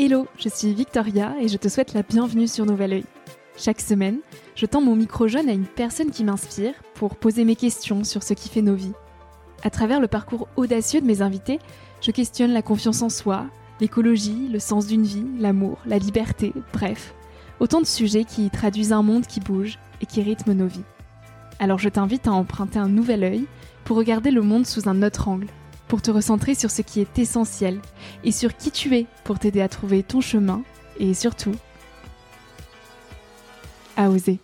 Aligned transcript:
Hello, 0.00 0.28
je 0.38 0.48
suis 0.48 0.72
Victoria 0.74 1.34
et 1.40 1.48
je 1.48 1.56
te 1.56 1.66
souhaite 1.66 1.92
la 1.92 2.04
bienvenue 2.04 2.46
sur 2.46 2.64
Nouvel 2.64 2.92
Oeil. 2.92 3.04
Chaque 3.56 3.80
semaine, 3.80 4.20
je 4.54 4.64
tends 4.64 4.80
mon 4.80 4.94
micro 4.94 5.26
jaune 5.26 5.48
à 5.48 5.52
une 5.52 5.66
personne 5.66 6.12
qui 6.12 6.22
m'inspire 6.22 6.74
pour 6.94 7.16
poser 7.16 7.42
mes 7.42 7.56
questions 7.56 8.04
sur 8.04 8.22
ce 8.22 8.32
qui 8.32 8.48
fait 8.48 8.62
nos 8.62 8.76
vies. 8.76 8.92
À 9.64 9.70
travers 9.70 9.98
le 9.98 10.06
parcours 10.06 10.46
audacieux 10.54 11.00
de 11.00 11.06
mes 11.06 11.20
invités, 11.20 11.58
je 12.00 12.12
questionne 12.12 12.52
la 12.52 12.62
confiance 12.62 13.02
en 13.02 13.08
soi, 13.08 13.46
l'écologie, 13.80 14.48
le 14.52 14.60
sens 14.60 14.86
d'une 14.86 15.02
vie, 15.02 15.26
l'amour, 15.36 15.78
la 15.84 15.98
liberté, 15.98 16.52
bref, 16.72 17.12
autant 17.58 17.80
de 17.80 17.86
sujets 17.86 18.22
qui 18.22 18.50
traduisent 18.50 18.92
un 18.92 19.02
monde 19.02 19.26
qui 19.26 19.40
bouge 19.40 19.80
et 20.00 20.06
qui 20.06 20.22
rythme 20.22 20.52
nos 20.52 20.68
vies. 20.68 20.84
Alors 21.58 21.80
je 21.80 21.88
t'invite 21.88 22.28
à 22.28 22.32
emprunter 22.32 22.78
un 22.78 22.88
nouvel 22.88 23.24
œil 23.24 23.46
pour 23.82 23.96
regarder 23.96 24.30
le 24.30 24.42
monde 24.42 24.64
sous 24.64 24.88
un 24.88 25.02
autre 25.02 25.26
angle 25.26 25.48
pour 25.88 26.02
te 26.02 26.10
recentrer 26.10 26.54
sur 26.54 26.70
ce 26.70 26.82
qui 26.82 27.00
est 27.00 27.18
essentiel 27.18 27.80
et 28.22 28.32
sur 28.32 28.56
qui 28.56 28.70
tu 28.70 28.94
es 28.96 29.06
pour 29.24 29.38
t'aider 29.38 29.60
à 29.60 29.68
trouver 29.68 30.02
ton 30.02 30.20
chemin 30.20 30.62
et 30.98 31.14
surtout 31.14 31.54
à 33.96 34.10
oser. 34.10 34.38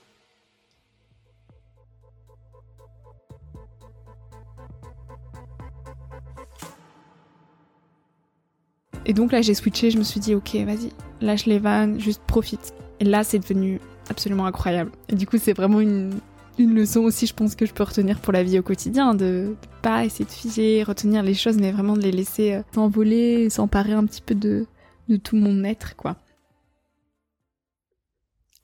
Et 9.06 9.12
donc 9.12 9.32
là 9.32 9.42
j'ai 9.42 9.54
switché, 9.54 9.90
je 9.90 9.98
me 9.98 10.02
suis 10.02 10.18
dit 10.18 10.34
ok 10.34 10.54
vas-y, 10.64 10.90
lâche 11.20 11.44
les 11.44 11.58
vannes, 11.58 12.00
juste 12.00 12.22
profite. 12.26 12.74
Et 13.00 13.04
là 13.04 13.22
c'est 13.22 13.38
devenu 13.38 13.80
absolument 14.08 14.46
incroyable. 14.46 14.90
Et 15.10 15.14
du 15.14 15.26
coup 15.26 15.36
c'est 15.38 15.52
vraiment 15.52 15.80
une, 15.80 16.18
une 16.58 16.74
leçon 16.74 17.00
aussi, 17.00 17.26
je 17.26 17.34
pense 17.34 17.54
que 17.54 17.66
je 17.66 17.72
peux 17.72 17.82
retenir 17.82 18.20
pour 18.20 18.32
la 18.32 18.42
vie 18.42 18.58
au 18.58 18.62
quotidien, 18.62 19.14
de, 19.14 19.56
pas 19.82 20.04
essayer 20.04 20.24
de 20.24 20.30
figer, 20.30 20.82
retenir 20.82 21.22
les 21.22 21.34
choses, 21.34 21.56
mais 21.56 21.72
vraiment 21.72 21.96
de 21.96 22.02
les 22.02 22.12
laisser 22.12 22.54
euh, 22.54 22.62
s'envoler, 22.74 23.50
s'emparer 23.50 23.92
un 23.92 24.04
petit 24.06 24.22
peu 24.22 24.34
de, 24.34 24.66
de 25.08 25.16
tout 25.16 25.36
mon 25.36 25.64
être, 25.64 25.96
quoi. 25.96 26.16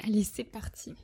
Allez, 0.04 0.24
c'est 0.24 0.44
parti. 0.44 0.94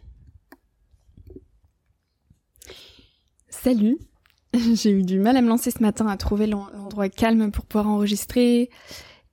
Salut 3.49 3.99
J'ai 4.75 4.91
eu 4.91 5.03
du 5.03 5.19
mal 5.19 5.37
à 5.37 5.43
me 5.43 5.49
lancer 5.49 5.71
ce 5.71 5.83
matin, 5.83 6.07
à 6.07 6.17
trouver 6.17 6.47
l'endroit 6.47 7.09
calme 7.09 7.51
pour 7.51 7.67
pouvoir 7.67 7.89
enregistrer 7.89 8.71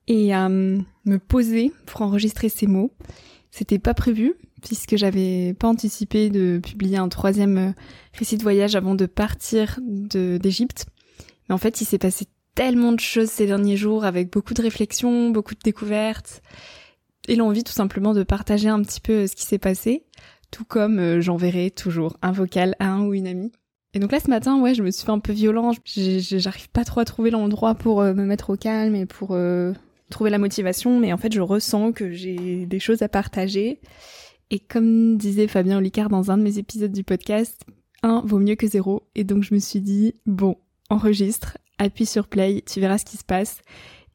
et 0.06 0.34
à 0.34 0.48
me 0.48 1.16
poser 1.16 1.72
pour 1.86 2.02
enregistrer 2.02 2.48
ces 2.48 2.66
mots. 2.66 2.92
C'était 3.50 3.78
pas 3.78 3.94
prévu, 3.94 4.34
puisque 4.64 4.96
j'avais 4.96 5.54
pas 5.54 5.68
anticipé 5.68 6.30
de 6.30 6.58
publier 6.58 6.96
un 6.96 7.08
troisième 7.08 7.58
euh, 7.58 7.72
récit 8.14 8.38
de 8.38 8.42
voyage 8.42 8.74
avant 8.74 8.94
de 8.94 9.06
partir 9.06 9.78
d'Égypte. 9.82 10.86
Mais 11.48 11.54
en 11.54 11.58
fait, 11.58 11.80
il 11.80 11.84
s'est 11.84 11.98
passé 11.98 12.26
tellement 12.54 12.92
de 12.92 13.00
choses 13.00 13.28
ces 13.28 13.46
derniers 13.46 13.76
jours 13.76 14.04
avec 14.04 14.32
beaucoup 14.32 14.54
de 14.54 14.62
réflexions, 14.62 15.30
beaucoup 15.30 15.54
de 15.54 15.60
découvertes 15.62 16.42
et 17.28 17.36
l'envie 17.36 17.64
tout 17.64 17.72
simplement 17.72 18.14
de 18.14 18.22
partager 18.22 18.68
un 18.68 18.82
petit 18.82 19.00
peu 19.00 19.12
euh, 19.12 19.26
ce 19.26 19.36
qui 19.36 19.44
s'est 19.44 19.58
passé, 19.58 20.04
tout 20.50 20.64
comme 20.64 20.98
euh, 20.98 21.20
j'enverrai 21.20 21.70
toujours 21.70 22.16
un 22.22 22.32
vocal 22.32 22.74
à 22.78 22.88
un 22.88 23.02
ou 23.02 23.12
une 23.12 23.26
amie. 23.26 23.52
Et 23.92 23.98
donc 23.98 24.12
là 24.12 24.18
ce 24.18 24.30
matin, 24.30 24.60
ouais, 24.60 24.74
je 24.74 24.82
me 24.82 24.90
suis 24.90 25.04
fait 25.04 25.12
un 25.12 25.20
peu 25.20 25.32
violent, 25.32 25.72
j'arrive 25.84 26.68
pas 26.70 26.84
trop 26.84 27.00
à 27.00 27.04
trouver 27.04 27.30
l'endroit 27.30 27.74
pour 27.74 28.02
me 28.02 28.24
mettre 28.24 28.50
au 28.50 28.56
calme 28.56 28.96
et 28.96 29.06
pour 29.06 29.38
trouver 30.10 30.30
la 30.30 30.38
motivation, 30.38 30.98
mais 30.98 31.12
en 31.12 31.16
fait 31.16 31.32
je 31.32 31.40
ressens 31.40 31.92
que 31.92 32.10
j'ai 32.10 32.66
des 32.66 32.80
choses 32.80 33.02
à 33.02 33.08
partager 33.08 33.78
et 34.50 34.58
comme 34.58 35.16
disait 35.16 35.48
Fabien 35.48 35.78
Olicard 35.78 36.08
dans 36.08 36.30
un 36.30 36.38
de 36.38 36.42
mes 36.42 36.58
épisodes 36.58 36.92
du 36.92 37.04
podcast, 37.04 37.64
un 38.02 38.22
vaut 38.24 38.38
mieux 38.38 38.54
que 38.54 38.66
zéro. 38.66 39.02
Et 39.14 39.24
donc 39.24 39.42
je 39.42 39.54
me 39.54 39.58
suis 39.58 39.80
dit, 39.80 40.14
bon, 40.26 40.56
enregistre, 40.90 41.58
appuie 41.78 42.06
sur 42.06 42.28
play, 42.28 42.62
tu 42.66 42.80
verras 42.80 42.98
ce 42.98 43.04
qui 43.04 43.16
se 43.16 43.24
passe. 43.24 43.60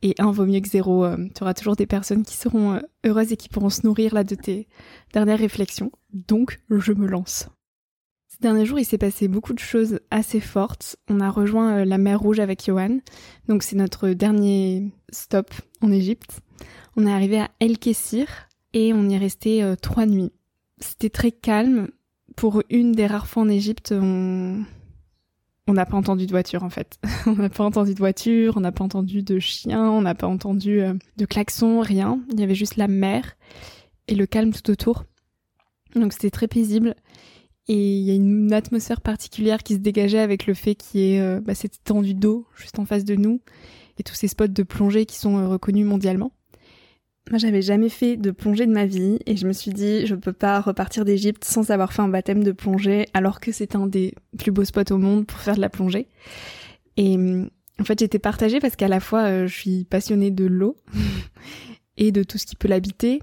Et 0.01 0.15
un 0.17 0.31
vaut 0.31 0.45
mieux 0.45 0.61
que 0.61 0.69
zéro, 0.69 1.03
euh, 1.03 1.17
tu 1.35 1.43
auras 1.43 1.53
toujours 1.53 1.75
des 1.75 1.85
personnes 1.85 2.23
qui 2.23 2.37
seront 2.37 2.73
euh, 2.73 2.79
heureuses 3.05 3.33
et 3.33 3.37
qui 3.37 3.49
pourront 3.49 3.69
se 3.69 3.85
nourrir 3.85 4.13
là 4.13 4.23
de 4.23 4.35
tes 4.35 4.67
dernières 5.13 5.39
réflexions. 5.39 5.91
Donc 6.13 6.59
je 6.69 6.93
me 6.93 7.05
lance. 7.05 7.49
Ces 8.29 8.37
derniers 8.39 8.65
jours, 8.65 8.79
il 8.79 8.85
s'est 8.85 8.97
passé 8.97 9.27
beaucoup 9.27 9.51
de 9.51 9.59
choses 9.59 9.99
assez 10.09 10.39
fortes. 10.39 10.95
On 11.09 11.19
a 11.19 11.29
rejoint 11.29 11.79
euh, 11.79 11.85
la 11.85 11.97
mer 11.97 12.21
Rouge 12.21 12.39
avec 12.39 12.65
Johan. 12.65 12.99
Donc 13.49 13.63
c'est 13.63 13.75
notre 13.75 14.09
dernier 14.09 14.93
stop 15.11 15.51
en 15.81 15.91
Égypte. 15.91 16.39
On 16.95 17.05
est 17.05 17.11
arrivé 17.11 17.39
à 17.39 17.49
El 17.59 17.77
Kessir, 17.77 18.48
et 18.73 18.93
on 18.93 19.09
y 19.09 19.15
est 19.15 19.19
resté 19.19 19.63
euh, 19.63 19.75
trois 19.75 20.05
nuits. 20.05 20.31
C'était 20.79 21.09
très 21.09 21.31
calme. 21.31 21.89
Pour 22.35 22.63
une 22.69 22.93
des 22.93 23.07
rares 23.07 23.27
fois 23.27 23.43
en 23.43 23.49
Égypte, 23.49 23.93
on 25.69 25.73
n'a 25.73 25.85
pas 25.85 25.97
entendu 25.97 26.25
de 26.25 26.31
voiture 26.31 26.63
en 26.63 26.69
fait. 26.69 26.99
on 27.27 27.33
n'a 27.33 27.49
pas 27.49 27.63
entendu 27.63 27.93
de 27.93 27.99
voiture, 27.99 28.57
on 28.57 28.61
n'a 28.61 28.71
pas 28.71 28.83
entendu 28.83 29.21
de 29.21 29.39
chien, 29.39 29.89
on 29.89 30.01
n'a 30.01 30.15
pas 30.15 30.27
entendu 30.27 30.81
euh, 30.81 30.93
de 31.17 31.25
klaxon, 31.25 31.81
rien. 31.81 32.19
Il 32.33 32.39
y 32.39 32.43
avait 32.43 32.55
juste 32.55 32.75
la 32.75 32.87
mer 32.87 33.37
et 34.07 34.15
le 34.15 34.25
calme 34.25 34.51
tout 34.51 34.69
autour. 34.71 35.05
Donc 35.95 36.13
c'était 36.13 36.31
très 36.31 36.47
paisible. 36.47 36.95
Et 37.67 37.97
il 37.99 38.03
y 38.03 38.09
a 38.09 38.15
une 38.15 38.51
atmosphère 38.51 38.99
particulière 38.99 39.61
qui 39.61 39.75
se 39.75 39.79
dégageait 39.79 40.19
avec 40.19 40.47
le 40.47 40.55
fait 40.55 40.73
qu'il 40.73 41.01
y 41.01 41.13
ait 41.13 41.21
euh, 41.21 41.39
bah, 41.39 41.53
cette 41.53 41.75
étendue 41.75 42.15
d'eau 42.15 42.47
juste 42.55 42.79
en 42.79 42.85
face 42.85 43.05
de 43.05 43.15
nous 43.15 43.39
et 43.99 44.03
tous 44.03 44.15
ces 44.15 44.27
spots 44.27 44.47
de 44.47 44.63
plongée 44.63 45.05
qui 45.05 45.17
sont 45.17 45.49
reconnus 45.49 45.85
mondialement. 45.85 46.31
Moi, 47.29 47.37
j'avais 47.37 47.61
jamais 47.61 47.89
fait 47.89 48.17
de 48.17 48.31
plongée 48.31 48.65
de 48.65 48.71
ma 48.71 48.87
vie 48.87 49.19
et 49.27 49.37
je 49.37 49.45
me 49.45 49.53
suis 49.53 49.71
dit, 49.71 50.07
je 50.07 50.15
peux 50.15 50.33
pas 50.33 50.59
repartir 50.61 51.05
d'Égypte 51.05 51.45
sans 51.45 51.69
avoir 51.69 51.93
fait 51.93 52.01
un 52.01 52.07
baptême 52.07 52.43
de 52.43 52.51
plongée 52.51 53.05
alors 53.13 53.39
que 53.39 53.51
c'est 53.51 53.75
un 53.75 53.85
des 53.85 54.15
plus 54.39 54.51
beaux 54.51 54.65
spots 54.65 54.91
au 54.91 54.97
monde 54.97 55.27
pour 55.27 55.39
faire 55.39 55.55
de 55.55 55.61
la 55.61 55.69
plongée. 55.69 56.07
Et 56.97 57.17
en 57.79 57.83
fait, 57.83 57.99
j'étais 57.99 58.19
partagée 58.19 58.59
parce 58.59 58.75
qu'à 58.75 58.87
la 58.87 58.99
fois, 58.99 59.21
euh, 59.23 59.47
je 59.47 59.53
suis 59.53 59.83
passionnée 59.85 60.31
de 60.31 60.45
l'eau 60.45 60.75
et 61.97 62.11
de 62.11 62.23
tout 62.23 62.39
ce 62.39 62.47
qui 62.47 62.55
peut 62.55 62.67
l'habiter. 62.67 63.21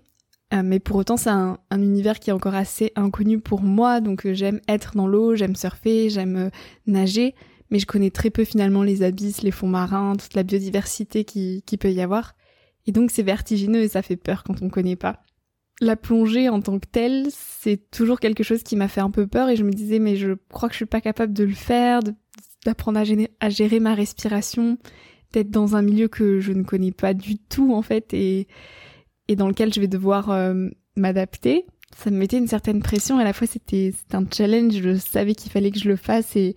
Euh, 0.54 0.62
mais 0.64 0.78
pour 0.78 0.96
autant, 0.96 1.16
c'est 1.16 1.30
un, 1.30 1.58
univers 1.72 2.20
qui 2.20 2.30
est 2.30 2.32
encore 2.32 2.54
assez 2.54 2.92
inconnu 2.94 3.40
pour 3.40 3.60
moi. 3.62 4.00
Donc, 4.00 4.24
euh, 4.24 4.34
j'aime 4.34 4.60
être 4.68 4.96
dans 4.96 5.08
l'eau, 5.08 5.34
j'aime 5.34 5.56
surfer, 5.56 6.10
j'aime 6.10 6.50
nager. 6.86 7.34
Mais 7.70 7.80
je 7.80 7.86
connais 7.86 8.10
très 8.10 8.30
peu 8.30 8.44
finalement 8.44 8.84
les 8.84 9.02
abysses, 9.02 9.42
les 9.42 9.50
fonds 9.50 9.66
marins, 9.66 10.14
toute 10.14 10.34
la 10.34 10.44
biodiversité 10.44 11.24
qui, 11.24 11.64
qui 11.66 11.76
peut 11.76 11.90
y 11.90 12.00
avoir. 12.00 12.34
Et 12.86 12.92
donc 12.92 13.10
c'est 13.10 13.22
vertigineux 13.22 13.82
et 13.82 13.88
ça 13.88 14.02
fait 14.02 14.16
peur 14.16 14.44
quand 14.44 14.62
on 14.62 14.69
connaît 14.69 14.97
pas. 14.97 15.22
La 15.80 15.97
plongée 15.97 16.48
en 16.48 16.60
tant 16.60 16.78
que 16.78 16.86
telle, 16.91 17.26
c'est 17.30 17.91
toujours 17.91 18.19
quelque 18.19 18.42
chose 18.42 18.62
qui 18.62 18.76
m'a 18.76 18.88
fait 18.88 19.00
un 19.00 19.10
peu 19.10 19.26
peur 19.26 19.48
et 19.50 19.56
je 19.56 19.64
me 19.64 19.72
disais 19.72 19.98
mais 19.98 20.16
je 20.16 20.32
crois 20.50 20.69
que 20.69 20.74
je 20.74 20.78
suis 20.78 20.86
pas 20.86 21.00
capable 21.00 21.32
de 21.32 21.44
le 21.44 21.54
faire, 21.54 22.00
d'apprendre 22.64 22.98
à, 23.41 23.50
gérer 23.50 23.80
ma 23.80 23.94
respiration, 23.94 24.78
d'être 25.32 25.50
dans 25.50 25.76
un 25.76 25.82
milieu 25.82 26.08
que 26.08 26.41
je 26.41 26.52
ne 26.52 26.62
connais 26.62 26.92
pas 26.92 27.12
du 27.12 27.38
tout 27.38 27.74
en 27.74 27.82
fait 27.82 28.14
et, 28.14 28.47
dans 29.36 29.48
lequel 29.48 29.74
je 29.74 29.80
vais 29.80 29.88
devoir 29.88 30.30
euh, 30.30 30.68
m'adapter. 30.97 31.66
Ça 31.97 32.10
me 32.10 32.16
mettait 32.16 32.38
une 32.38 32.48
certaine 32.48 32.82
pression 32.82 33.18
et 33.18 33.22
à 33.22 33.24
la 33.24 33.32
fois 33.32 33.47
c'était 33.47 33.92
un 34.12 34.24
challenge, 34.32 34.80
je 34.80 34.97
savais 34.97 35.34
qu'il 35.34 35.53
fallait 35.53 35.70
que 35.70 35.78
je 35.78 35.88
le 35.88 35.97
fasse 35.97 36.36
et 36.36 36.54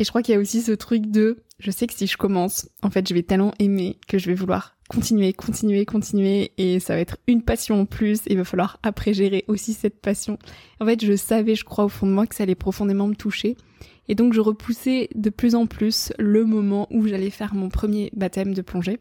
je 0.00 0.08
crois 0.08 0.22
qu'il 0.22 0.34
y 0.34 0.36
a 0.36 0.40
aussi 0.40 0.62
ce 0.62 0.72
truc 0.72 1.06
de 1.06 1.44
je 1.60 1.70
sais 1.70 1.86
que 1.86 1.94
si 1.94 2.06
je 2.06 2.16
commence, 2.16 2.68
en 2.82 2.90
fait 2.90 3.08
je 3.08 3.14
vais 3.14 3.22
tellement 3.22 3.52
aimer 3.58 3.98
que 4.08 4.18
je 4.18 4.26
vais 4.26 4.34
vouloir 4.34 4.76
continuer, 4.88 5.32
continuer, 5.32 5.84
continuer 5.84 6.52
et 6.58 6.80
ça 6.80 6.94
va 6.94 7.00
être 7.00 7.18
une 7.28 7.42
passion 7.42 7.80
en 7.80 7.86
plus 7.86 8.26
et 8.26 8.32
il 8.32 8.38
va 8.38 8.44
falloir 8.44 8.80
après 8.82 9.12
gérer 9.12 9.44
aussi 9.46 9.72
cette 9.72 10.00
passion. 10.00 10.36
En 10.80 10.86
fait, 10.86 11.04
je 11.04 11.14
savais, 11.14 11.54
je 11.54 11.64
crois 11.64 11.84
au 11.84 11.88
fond 11.88 12.06
de 12.06 12.12
moi 12.12 12.26
que 12.26 12.34
ça 12.34 12.42
allait 12.42 12.56
profondément 12.56 13.06
me 13.06 13.14
toucher 13.14 13.56
et 14.08 14.16
donc 14.16 14.32
je 14.32 14.40
repoussais 14.40 15.08
de 15.14 15.30
plus 15.30 15.54
en 15.54 15.66
plus 15.66 16.12
le 16.18 16.44
moment 16.44 16.88
où 16.90 17.06
j'allais 17.06 17.30
faire 17.30 17.54
mon 17.54 17.68
premier 17.68 18.10
baptême 18.16 18.52
de 18.52 18.62
plongée. 18.62 18.98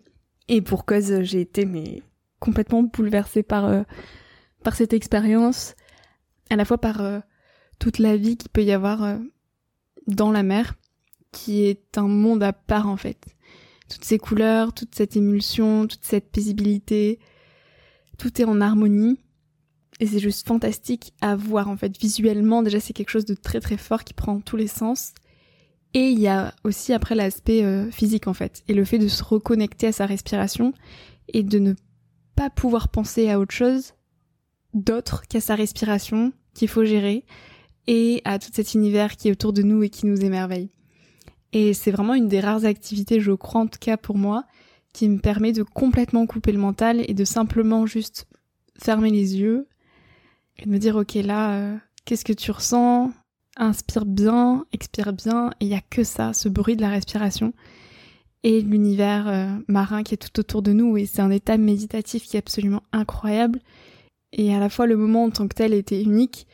Et 0.47 0.61
pour 0.61 0.85
cause, 0.85 1.23
j'ai 1.23 1.41
été 1.41 1.65
mais 1.65 2.03
complètement 2.39 2.83
bouleversée 2.83 3.41
par 3.41 3.65
euh, 3.65 3.81
par 4.63 4.75
cette 4.75 4.93
expérience, 4.93 5.75
à 6.49 6.55
la 6.55 6.65
fois 6.65 6.77
par 6.77 7.01
euh, 7.01 7.19
toute 7.79 7.97
la 7.97 8.17
vie 8.17 8.37
qu'il 8.37 8.49
peut 8.49 8.63
y 8.63 8.71
avoir 8.71 9.03
euh, 9.03 9.17
dans 10.07 10.31
la 10.31 10.43
mer, 10.43 10.75
qui 11.31 11.63
est 11.63 11.97
un 11.97 12.07
monde 12.07 12.43
à 12.43 12.53
part 12.53 12.87
en 12.87 12.97
fait 12.97 13.35
toutes 13.89 14.05
ces 14.05 14.19
couleurs, 14.19 14.71
toute 14.73 14.95
cette 14.95 15.17
émulsion, 15.17 15.87
toute 15.87 16.03
cette 16.03 16.31
paisibilité, 16.31 17.19
tout 18.17 18.39
est 18.41 18.45
en 18.45 18.61
harmonie. 18.61 19.19
Et 19.99 20.07
c'est 20.07 20.19
juste 20.19 20.47
fantastique 20.47 21.13
à 21.19 21.35
voir 21.35 21.67
en 21.67 21.75
fait 21.75 21.97
visuellement. 21.99 22.63
Déjà 22.63 22.79
c'est 22.79 22.93
quelque 22.93 23.09
chose 23.09 23.25
de 23.25 23.33
très 23.33 23.59
très 23.59 23.77
fort 23.77 24.05
qui 24.05 24.13
prend 24.13 24.39
tous 24.39 24.55
les 24.55 24.67
sens. 24.67 25.13
Et 25.93 26.09
il 26.09 26.19
y 26.19 26.27
a 26.27 26.53
aussi 26.63 26.93
après 26.93 27.15
l'aspect 27.15 27.63
euh, 27.63 27.89
physique 27.91 28.27
en 28.27 28.33
fait. 28.33 28.63
Et 28.67 28.73
le 28.73 28.85
fait 28.85 28.99
de 28.99 29.07
se 29.07 29.23
reconnecter 29.23 29.87
à 29.87 29.91
sa 29.91 30.05
respiration 30.05 30.73
et 31.27 31.43
de 31.43 31.59
ne 31.59 31.73
pas 32.35 32.49
pouvoir 32.49 32.89
penser 32.89 33.29
à 33.29 33.39
autre 33.39 33.53
chose 33.53 33.93
d'autre 34.73 35.23
qu'à 35.27 35.41
sa 35.41 35.55
respiration 35.55 36.31
qu'il 36.53 36.67
faut 36.67 36.85
gérer 36.85 37.25
et 37.87 38.21
à 38.23 38.37
tout 38.37 38.51
cet 38.53 38.75
univers 38.75 39.17
qui 39.17 39.27
est 39.27 39.31
autour 39.31 39.51
de 39.51 39.63
nous 39.63 39.81
et 39.81 39.89
qui 39.89 40.05
nous 40.05 40.23
émerveille. 40.23 40.69
Et 41.53 41.73
c'est 41.73 41.91
vraiment 41.91 42.13
une 42.13 42.27
des 42.27 42.39
rares 42.39 42.65
activités, 42.65 43.19
je 43.19 43.31
crois 43.31 43.61
en 43.61 43.67
tout 43.67 43.79
cas 43.79 43.97
pour 43.97 44.17
moi, 44.17 44.45
qui 44.93 45.07
me 45.09 45.19
permet 45.19 45.51
de 45.51 45.63
complètement 45.63 46.25
couper 46.27 46.51
le 46.51 46.59
mental 46.59 47.03
et 47.07 47.13
de 47.13 47.25
simplement 47.25 47.85
juste 47.85 48.27
fermer 48.81 49.09
les 49.09 49.37
yeux 49.37 49.67
et 50.57 50.65
de 50.65 50.69
me 50.69 50.77
dire 50.77 50.95
ok 50.95 51.15
là, 51.15 51.55
euh, 51.55 51.77
qu'est-ce 52.05 52.25
que 52.25 52.33
tu 52.33 52.51
ressens? 52.51 53.11
Inspire 53.57 54.05
bien, 54.05 54.65
expire 54.71 55.11
bien, 55.11 55.49
et 55.59 55.65
il 55.65 55.67
y 55.69 55.75
a 55.75 55.81
que 55.81 56.03
ça, 56.03 56.33
ce 56.33 56.47
bruit 56.47 56.77
de 56.77 56.81
la 56.81 56.89
respiration. 56.89 57.53
et 58.43 58.61
l'univers 58.61 59.27
euh, 59.27 59.47
marin 59.67 60.03
qui 60.03 60.13
est 60.13 60.17
tout 60.17 60.39
autour 60.39 60.61
de 60.61 60.71
nous. 60.71 60.97
Et 60.97 61.05
c'est 61.05 61.21
un 61.21 61.31
état 61.31 61.57
méditatif 61.57 62.23
qui 62.23 62.37
est 62.37 62.39
absolument 62.39 62.83
incroyable. 62.91 63.59
Et 64.31 64.53
à 64.53 64.59
la 64.59 64.69
fois 64.69 64.85
le 64.85 64.95
moment 64.95 65.25
en 65.25 65.29
tant 65.29 65.47
que 65.47 65.55
tel 65.55 65.73
était 65.73 66.01
unique, 66.01 66.47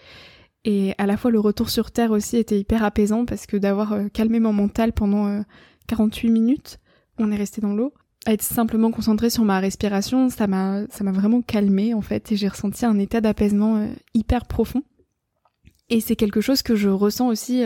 et 0.65 0.93
à 0.97 1.05
la 1.05 1.15
fois 1.15 1.31
le 1.31 1.39
retour 1.39 1.69
sur 1.69 1.91
Terre 1.91 2.11
aussi 2.11 2.35
était 2.35 2.59
hyper 2.59 2.83
apaisant 2.83 3.25
parce 3.25 3.45
que 3.45 3.55
d'avoir 3.55 3.93
euh, 3.93 4.07
calmé 4.09 4.41
mon 4.41 4.51
mental 4.51 4.91
pendant 4.91 5.41
48 5.87 6.29
minutes, 6.29 6.79
on 7.17 7.31
est 7.31 7.37
resté 7.37 7.61
dans 7.61 7.73
l'eau, 7.73 7.93
à 8.25 8.33
être 8.33 8.41
simplement 8.41 8.91
concentré 8.91 9.29
sur 9.29 9.45
ma 9.45 9.59
respiration, 9.59 10.29
ça 10.29 10.47
m'a 10.47 10.81
ça 10.89 11.05
m'a 11.05 11.13
vraiment 11.13 11.41
calmé 11.41 11.93
en 11.93 12.01
fait 12.01 12.31
et 12.33 12.35
j'ai 12.35 12.49
ressenti 12.49 12.85
un 12.85 12.99
état 12.99 13.21
d'apaisement 13.21 13.87
hyper 14.13 14.45
profond. 14.45 14.83
Et 15.89 16.01
c'est 16.01 16.15
quelque 16.17 16.41
chose 16.41 16.63
que 16.63 16.75
je 16.75 16.89
ressens 16.89 17.27
aussi 17.27 17.63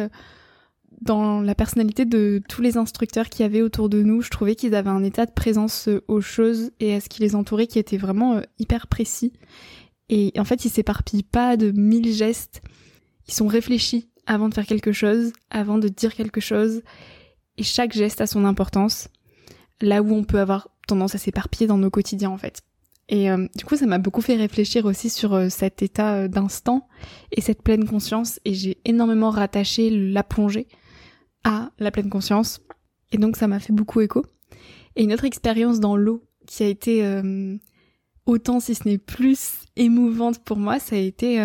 dans 1.02 1.42
la 1.42 1.56
personnalité 1.56 2.06
de 2.06 2.42
tous 2.50 2.62
les 2.62 2.78
instructeurs 2.78 3.30
qui 3.30 3.44
avaient 3.44 3.62
autour 3.62 3.90
de 3.90 4.04
nous. 4.04 4.22
Je 4.22 4.30
trouvais 4.30 4.56
qu'ils 4.56 4.76
avaient 4.76 4.90
un 4.90 5.04
état 5.04 5.26
de 5.26 5.32
présence 5.32 5.88
euh, 5.88 6.04
aux 6.08 6.22
choses 6.22 6.72
et 6.80 6.96
à 6.96 7.02
ce 7.02 7.10
qui 7.10 7.22
les 7.22 7.36
entourait 7.36 7.68
qui 7.68 7.80
était 7.80 7.98
vraiment 7.98 8.36
euh, 8.36 8.42
hyper 8.58 8.88
précis. 8.88 9.34
Et 10.10 10.34
en 10.38 10.44
fait, 10.44 10.66
ils 10.66 10.70
s'éparpillent 10.70 11.24
pas 11.24 11.56
de 11.56 11.72
mille 11.72 12.12
gestes. 12.12 12.62
Ils 13.30 13.34
sont 13.34 13.46
réfléchis 13.46 14.10
avant 14.26 14.50
de 14.50 14.56
faire 14.56 14.66
quelque 14.66 14.92
chose, 14.92 15.34
avant 15.52 15.78
de 15.78 15.88
dire 15.88 16.16
quelque 16.16 16.42
chose. 16.42 16.82
Et 17.58 17.64
chaque 17.64 17.94
geste 17.94 18.22
a 18.22 18.26
son 18.26 18.44
importance. 18.44 19.08
Là 19.82 20.02
où 20.02 20.12
on 20.16 20.24
peut 20.24 20.40
avoir 20.40 20.70
tendance 20.88 21.14
à 21.14 21.20
s'éparpiller 21.20 21.68
dans 21.68 21.78
nos 21.78 21.92
quotidiens, 21.92 22.32
en 22.32 22.40
fait. 22.40 22.64
Et 23.08 23.30
euh, 23.30 23.46
du 23.56 23.66
coup, 23.66 23.76
ça 23.76 23.86
m'a 23.86 24.00
beaucoup 24.00 24.22
fait 24.22 24.36
réfléchir 24.36 24.86
aussi 24.86 25.12
sur 25.12 25.36
euh, 25.36 25.50
cet 25.50 25.84
état 25.84 26.16
euh, 26.16 26.28
d'instant 26.28 26.88
et 27.32 27.42
cette 27.42 27.62
pleine 27.62 27.86
conscience. 27.86 28.40
Et 28.46 28.56
j'ai 28.56 28.80
énormément 28.84 29.30
rattaché 29.30 29.92
la 29.92 30.24
plongée 30.24 30.68
à 31.44 31.70
la 31.78 31.92
pleine 31.92 32.10
conscience. 32.10 32.62
Et 33.12 33.20
donc, 33.20 33.38
ça 33.38 33.48
m'a 33.48 33.60
fait 33.60 33.74
beaucoup 33.74 34.02
écho. 34.02 34.26
Et 34.96 35.04
une 35.04 35.14
autre 35.14 35.26
expérience 35.26 35.80
dans 35.80 35.96
l'eau 35.96 36.24
qui 36.48 36.64
a 36.64 36.68
été 36.68 37.08
autant, 38.26 38.60
si 38.60 38.74
ce 38.74 38.88
n'est 38.88 38.98
plus, 38.98 39.66
émouvante 39.76 40.44
pour 40.44 40.58
moi, 40.58 40.80
ça 40.80 40.96
a 40.96 41.00
été 41.00 41.40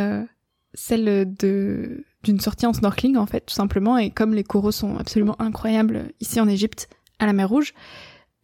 celle 0.75 1.35
de 1.35 2.05
d'une 2.23 2.41
sortie 2.41 2.67
en 2.67 2.73
snorkeling 2.73 3.17
en 3.17 3.27
fait, 3.27 3.43
tout 3.43 3.55
simplement. 3.55 3.99
Et 3.99 4.11
comme 4.11 4.35
les 4.35 4.45
coraux 4.45 4.73
sont 4.73 4.97
absolument 4.97 5.41
incroyables 5.41 6.09
ici 6.21 6.41
en 6.41 6.49
Égypte, 6.49 6.89
à 7.19 7.27
la 7.27 7.33
mer 7.33 7.49
Rouge, 7.49 7.75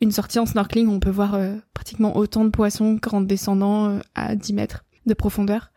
une 0.01 0.13
sortie 0.13 0.39
en 0.39 0.47
snorkeling, 0.47 0.89
on 0.89 1.01
peut 1.01 1.11
voir 1.11 1.35
euh, 1.35 1.57
pratiquement 1.75 2.17
autant 2.17 2.45
de 2.45 2.51
poissons 2.51 2.99
qu'en 2.99 3.21
descendant 3.21 3.89
euh, 3.89 3.99
à 4.15 4.37
10 4.37 4.53
mètres 4.53 4.85
de 5.07 5.15
profondeur. 5.15 5.73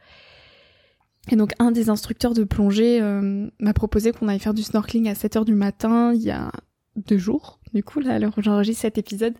Et 1.31 1.35
donc 1.35 1.53
un 1.59 1.71
des 1.71 1.89
instructeurs 1.89 2.33
de 2.33 2.43
plongée 2.43 3.01
euh, 3.01 3.49
m'a 3.59 3.73
proposé 3.73 4.11
qu'on 4.11 4.27
aille 4.27 4.39
faire 4.39 4.53
du 4.53 4.63
snorkeling 4.63 5.07
à 5.07 5.15
7 5.15 5.37
heures 5.37 5.45
du 5.45 5.55
matin 5.55 6.13
il 6.13 6.21
y 6.21 6.31
a 6.31 6.51
deux 6.95 7.17
jours, 7.17 7.59
du 7.73 7.83
coup 7.83 8.01
là 8.01 8.15
alors 8.15 8.33
j'enregistre 8.37 8.81
cet 8.81 8.97
épisode. 8.97 9.35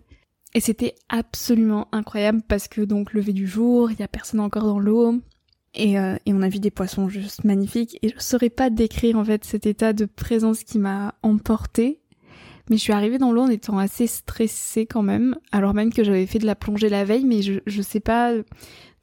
Et 0.55 0.59
c'était 0.59 0.95
absolument 1.09 1.87
incroyable 1.91 2.41
parce 2.47 2.67
que 2.67 2.81
donc 2.81 3.13
lever 3.13 3.33
du 3.33 3.47
jour, 3.47 3.91
il 3.91 3.99
y 3.99 4.03
a 4.03 4.07
personne 4.07 4.39
encore 4.39 4.65
dans 4.65 4.79
l'eau. 4.79 5.19
Et, 5.75 5.93
et 5.93 6.33
on 6.33 6.41
a 6.43 6.49
vu 6.49 6.59
des 6.59 6.69
poissons 6.69 7.09
juste 7.09 7.43
magnifiques. 7.45 7.97
Et 8.03 8.09
je 8.09 8.19
saurais 8.19 8.51
pas 8.51 8.69
décrire 8.69 9.17
en 9.17 9.25
fait 9.25 9.43
cet 9.43 9.65
état 9.65 9.91
de 9.91 10.05
présence 10.05 10.63
qui 10.63 10.77
m'a 10.77 11.15
emporté 11.23 12.03
mais 12.69 12.77
je 12.77 12.81
suis 12.81 12.93
arrivée 12.93 13.17
dans 13.17 13.31
l'eau 13.31 13.41
en 13.41 13.49
étant 13.49 13.77
assez 13.77 14.07
stressée 14.07 14.85
quand 14.85 15.01
même, 15.01 15.35
alors 15.51 15.73
même 15.73 15.91
que 15.91 16.03
j'avais 16.03 16.25
fait 16.25 16.39
de 16.39 16.45
la 16.45 16.55
plongée 16.55 16.89
la 16.89 17.03
veille, 17.03 17.25
mais 17.25 17.41
je, 17.41 17.59
je 17.65 17.81
sais 17.81 17.99
pas, 17.99 18.33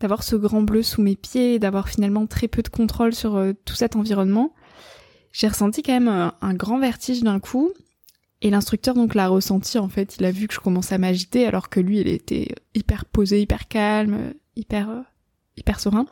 d'avoir 0.00 0.22
ce 0.22 0.37
grand 0.37 0.62
bleu 0.62 0.82
sous 0.82 1.02
mes 1.02 1.17
pieds, 1.17 1.58
d'avoir 1.58 1.88
finalement 1.88 2.26
très 2.26 2.49
peu 2.49 2.62
de 2.62 2.69
contrôle 2.69 3.14
sur 3.14 3.37
euh, 3.37 3.52
tout 3.64 3.75
cet 3.75 3.96
environnement. 3.96 4.55
J'ai 5.32 5.49
ressenti 5.49 5.82
quand 5.82 5.93
même 5.93 6.08
un, 6.08 6.34
un 6.40 6.55
grand 6.55 6.78
vertige 6.78 7.22
d'un 7.22 7.38
coup, 7.38 7.70
et 8.40 8.49
l'instructeur 8.49 8.94
donc 8.94 9.14
l'a 9.14 9.28
ressenti 9.28 9.78
en 9.78 9.88
fait, 9.88 10.17
il 10.19 10.25
a 10.25 10.31
vu 10.31 10.49
que 10.49 10.55
je 10.55 10.61
commençais 10.61 10.94
à 10.94 10.99
m'agiter 10.99 11.46
alors 11.46 11.69
que 11.69 11.81
lui 11.81 12.00
il 12.00 12.08
était 12.08 12.49
hyper 12.75 13.05
posé, 13.05 13.43
hyper 13.43 13.69
calme, 13.69 14.32
hyper 14.56 14.88
euh, 14.88 15.00
hyper 15.58 15.81
serein. 15.81 16.06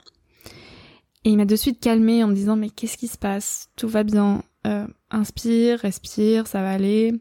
Et 1.29 1.33
il 1.33 1.37
m'a 1.37 1.45
de 1.45 1.57
suite 1.57 1.79
calmé 1.79 2.25
en 2.25 2.29
me 2.29 2.35
disant 2.35 2.57
mais 2.57 2.71
qu'est-ce 2.71 2.97
qui 2.97 3.07
se 3.07 3.19
passe? 3.19 3.69
Tout 3.77 3.87
va 3.87 4.03
bien. 4.03 4.43
Euh, 4.67 4.87
inspire, 5.11 5.79
respire, 5.79 6.47
ça 6.47 6.63
va 6.63 6.71
aller. 6.71 7.13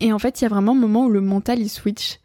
Et 0.00 0.14
en 0.14 0.18
fait, 0.18 0.40
il 0.40 0.44
y 0.44 0.46
a 0.46 0.48
vraiment 0.48 0.72
un 0.72 0.76
moment 0.76 1.04
où 1.04 1.10
le 1.10 1.20
mental 1.20 1.58
il 1.58 1.68
switch 1.68 2.20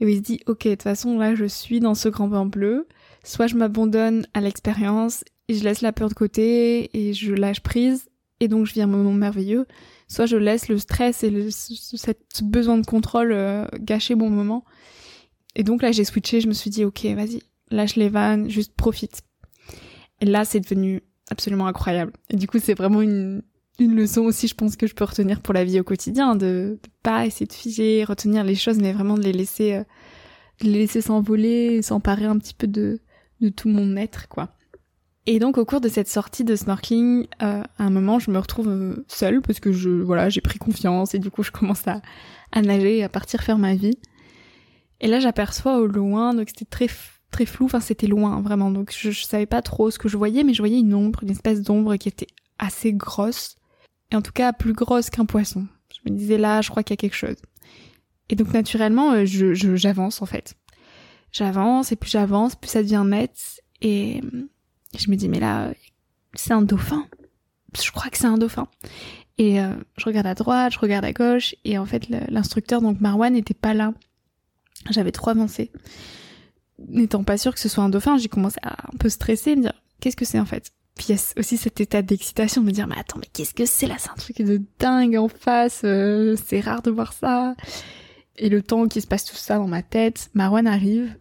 et 0.00 0.06
où 0.06 0.08
il 0.08 0.16
se 0.16 0.22
dit 0.22 0.40
ok, 0.48 0.64
de 0.64 0.70
toute 0.70 0.82
façon 0.82 1.20
là 1.20 1.36
je 1.36 1.44
suis 1.44 1.78
dans 1.78 1.94
ce 1.94 2.08
grand 2.08 2.26
bain 2.26 2.46
bleu, 2.46 2.88
soit 3.22 3.46
je 3.46 3.54
m'abandonne 3.54 4.26
à 4.34 4.40
l'expérience 4.40 5.22
et 5.46 5.54
je 5.54 5.62
laisse 5.62 5.82
la 5.82 5.92
peur 5.92 6.08
de 6.08 6.14
côté 6.14 6.90
et 6.98 7.12
je 7.12 7.32
lâche 7.32 7.60
prise 7.60 8.08
et 8.40 8.48
donc 8.48 8.66
je 8.66 8.74
vis 8.74 8.82
un 8.82 8.88
moment 8.88 9.12
merveilleux, 9.12 9.66
soit 10.08 10.26
je 10.26 10.36
laisse 10.36 10.68
le 10.68 10.78
stress 10.78 11.22
et 11.22 11.30
le, 11.30 11.48
ce 11.52 12.42
besoin 12.42 12.76
de 12.76 12.84
contrôle 12.84 13.30
euh, 13.30 13.66
gâcher 13.78 14.16
mon 14.16 14.30
moment. 14.30 14.64
Et 15.54 15.62
donc 15.62 15.80
là 15.80 15.92
j'ai 15.92 16.04
switché, 16.04 16.40
je 16.40 16.48
me 16.48 16.54
suis 16.54 16.70
dit 16.70 16.84
ok 16.84 17.04
vas-y, 17.14 17.40
lâche 17.70 17.94
les 17.94 18.08
vannes, 18.08 18.50
juste 18.50 18.72
profite. 18.74 19.22
Et 20.20 20.26
là 20.26 20.44
c'est 20.44 20.60
devenu 20.60 21.02
absolument 21.30 21.66
incroyable. 21.66 22.12
Et 22.30 22.36
du 22.36 22.46
coup 22.46 22.58
c'est 22.58 22.74
vraiment 22.74 23.02
une, 23.02 23.42
une 23.78 23.94
leçon 23.94 24.22
aussi, 24.22 24.48
je 24.48 24.54
pense 24.54 24.76
que 24.76 24.86
je 24.86 24.94
peux 24.94 25.04
retenir 25.04 25.40
pour 25.40 25.54
la 25.54 25.64
vie 25.64 25.80
au 25.80 25.84
quotidien, 25.84 26.34
de, 26.34 26.78
de 26.82 26.90
pas 27.02 27.26
essayer 27.26 27.46
de 27.46 27.52
figer, 27.52 28.04
retenir 28.04 28.44
les 28.44 28.54
choses, 28.54 28.78
mais 28.78 28.92
vraiment 28.92 29.16
de 29.16 29.22
les 29.22 29.32
laisser, 29.32 29.74
euh, 29.74 29.84
de 30.60 30.66
les 30.66 30.80
laisser 30.80 31.00
s'envoler, 31.00 31.82
s'emparer 31.82 32.24
un 32.24 32.38
petit 32.38 32.54
peu 32.54 32.66
de, 32.66 33.00
de 33.40 33.48
tout 33.48 33.68
mon 33.68 33.96
être, 33.96 34.28
quoi. 34.28 34.50
Et 35.28 35.40
donc 35.40 35.58
au 35.58 35.64
cours 35.64 35.80
de 35.80 35.88
cette 35.88 36.08
sortie 36.08 36.44
de 36.44 36.54
snorkeling, 36.54 37.26
euh, 37.42 37.62
à 37.62 37.84
un 37.84 37.90
moment, 37.90 38.18
je 38.20 38.30
me 38.30 38.38
retrouve 38.38 38.68
euh, 38.68 39.04
seule 39.08 39.42
parce 39.42 39.58
que 39.58 39.72
je, 39.72 39.90
voilà, 39.90 40.28
j'ai 40.28 40.40
pris 40.40 40.58
confiance 40.58 41.14
et 41.14 41.18
du 41.18 41.30
coup, 41.30 41.42
je 41.42 41.50
commence 41.50 41.86
à, 41.88 42.00
à 42.52 42.62
nager, 42.62 43.02
à 43.02 43.08
partir 43.08 43.42
faire 43.42 43.58
ma 43.58 43.74
vie. 43.74 43.98
Et 45.00 45.08
là, 45.08 45.18
j'aperçois 45.18 45.78
au 45.78 45.86
loin, 45.86 46.32
donc 46.32 46.48
c'était 46.48 46.64
très 46.64 46.88
très 47.36 47.44
flou, 47.44 47.66
enfin 47.66 47.80
c'était 47.80 48.06
loin 48.06 48.40
vraiment, 48.40 48.70
donc 48.70 48.94
je, 48.98 49.10
je 49.10 49.24
savais 49.24 49.44
pas 49.44 49.60
trop 49.60 49.90
ce 49.90 49.98
que 49.98 50.08
je 50.08 50.16
voyais, 50.16 50.42
mais 50.42 50.54
je 50.54 50.62
voyais 50.62 50.78
une 50.78 50.94
ombre, 50.94 51.22
une 51.22 51.30
espèce 51.30 51.60
d'ombre 51.60 51.96
qui 51.96 52.08
était 52.08 52.28
assez 52.58 52.94
grosse 52.94 53.56
et 54.10 54.16
en 54.16 54.22
tout 54.22 54.32
cas 54.32 54.54
plus 54.54 54.72
grosse 54.72 55.10
qu'un 55.10 55.26
poisson. 55.26 55.66
Je 55.92 56.10
me 56.10 56.16
disais 56.16 56.38
là, 56.38 56.62
je 56.62 56.70
crois 56.70 56.82
qu'il 56.82 56.94
y 56.94 56.98
a 56.98 57.02
quelque 57.02 57.14
chose. 57.14 57.36
Et 58.30 58.36
donc 58.36 58.54
naturellement, 58.54 59.12
euh, 59.12 59.26
je 59.26 59.52
j'avance 59.52 60.22
en 60.22 60.26
fait. 60.26 60.54
J'avance 61.30 61.92
et 61.92 61.96
plus 61.96 62.10
j'avance, 62.10 62.56
plus 62.56 62.70
ça 62.70 62.82
devient 62.82 63.04
net. 63.06 63.62
Et 63.82 64.22
je 64.96 65.10
me 65.10 65.16
dis 65.16 65.28
mais 65.28 65.40
là, 65.40 65.74
c'est 66.32 66.54
un 66.54 66.62
dauphin. 66.62 67.06
Je 67.78 67.90
crois 67.90 68.08
que 68.08 68.16
c'est 68.16 68.26
un 68.26 68.38
dauphin. 68.38 68.66
Et 69.36 69.60
euh, 69.60 69.74
je 69.98 70.06
regarde 70.06 70.26
à 70.26 70.34
droite, 70.34 70.72
je 70.72 70.78
regarde 70.78 71.04
à 71.04 71.12
gauche, 71.12 71.54
et 71.66 71.76
en 71.76 71.84
fait 71.84 72.08
l'instructeur 72.30 72.80
donc 72.80 72.98
Marwan 73.02 73.34
n'était 73.34 73.52
pas 73.52 73.74
là. 73.74 73.92
J'avais 74.88 75.12
trop 75.12 75.28
avancé. 75.28 75.70
N'étant 76.78 77.24
pas 77.24 77.38
sûr 77.38 77.54
que 77.54 77.60
ce 77.60 77.68
soit 77.68 77.84
un 77.84 77.88
dauphin, 77.88 78.18
j'ai 78.18 78.28
commencé 78.28 78.58
à 78.62 78.88
un 78.92 78.96
peu 78.98 79.08
stresser, 79.08 79.56
me 79.56 79.62
dire 79.62 79.82
qu'est-ce 80.00 80.16
que 80.16 80.24
c'est 80.24 80.40
en 80.40 80.44
fait? 80.44 80.70
Puis 80.94 81.06
il 81.08 81.16
y 81.16 81.18
a 81.18 81.22
aussi 81.38 81.56
cet 81.56 81.80
état 81.80 82.02
d'excitation 82.02 82.62
de 82.62 82.66
me 82.66 82.72
dire 82.72 82.86
mais 82.86 82.98
attends 82.98 83.18
mais 83.18 83.28
qu'est-ce 83.32 83.54
que 83.54 83.66
c'est 83.66 83.86
là? 83.86 83.96
C'est 83.98 84.10
un 84.10 84.14
truc 84.14 84.38
de 84.38 84.62
dingue 84.78 85.16
en 85.16 85.28
face 85.28 85.82
euh, 85.84 86.36
c'est 86.46 86.60
rare 86.60 86.82
de 86.82 86.90
voir 86.90 87.12
ça. 87.12 87.54
Et 88.36 88.48
le 88.48 88.62
temps 88.62 88.86
qui 88.88 89.00
se 89.00 89.06
passe 89.06 89.24
tout 89.24 89.36
ça 89.36 89.56
dans 89.56 89.68
ma 89.68 89.82
tête 89.82 90.30
Marwan 90.34 90.66
arrive. 90.66 91.14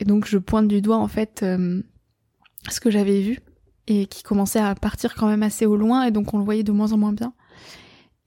Et 0.00 0.04
donc 0.04 0.26
je 0.26 0.38
pointe 0.38 0.68
du 0.68 0.80
doigt 0.80 0.98
en 0.98 1.08
fait 1.08 1.40
euh, 1.42 1.82
ce 2.68 2.80
que 2.80 2.90
j'avais 2.90 3.20
vu 3.20 3.38
et 3.86 4.06
qui 4.06 4.22
commençait 4.22 4.60
à 4.60 4.74
partir 4.74 5.14
quand 5.14 5.28
même 5.28 5.42
assez 5.42 5.66
au 5.66 5.76
loin 5.76 6.04
et 6.04 6.10
donc 6.10 6.34
on 6.34 6.38
le 6.38 6.44
voyait 6.44 6.64
de 6.64 6.72
moins 6.72 6.92
en 6.92 6.98
moins 6.98 7.12
bien. 7.12 7.32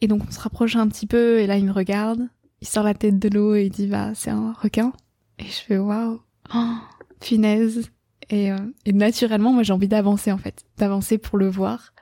Et 0.02 0.08
donc 0.08 0.22
on 0.28 0.32
se 0.32 0.40
rapproche 0.40 0.76
un 0.76 0.88
petit 0.88 1.06
peu 1.06 1.40
et 1.40 1.48
là 1.48 1.58
il 1.58 1.66
me 1.66 1.72
regarde. 1.72 2.28
Il 2.62 2.68
sort 2.68 2.84
la 2.84 2.94
tête 2.94 3.20
de 3.20 3.30
l'eau 3.30 3.56
et 3.56 3.66
il 3.66 3.72
dit 3.72 3.88
bah 3.88 4.12
c'est 4.16 4.32
un 4.32 4.54
requin. 4.54 4.94
Et 5.38 5.46
je 5.46 5.62
fais 5.68 5.78
waouh 5.78 6.22
oh, 6.56 6.76
finesse 7.22 7.92
et, 8.32 8.52
euh, 8.52 8.58
et 8.86 8.94
naturellement, 8.94 9.52
moi, 9.52 9.64
j'ai 9.64 9.74
envie 9.74 9.90
d'avancer 9.90 10.32
en 10.32 10.38
fait, 10.38 10.64
d'avancer 10.78 11.18
pour 11.18 11.38
le 11.38 11.50
voir, 11.50 11.94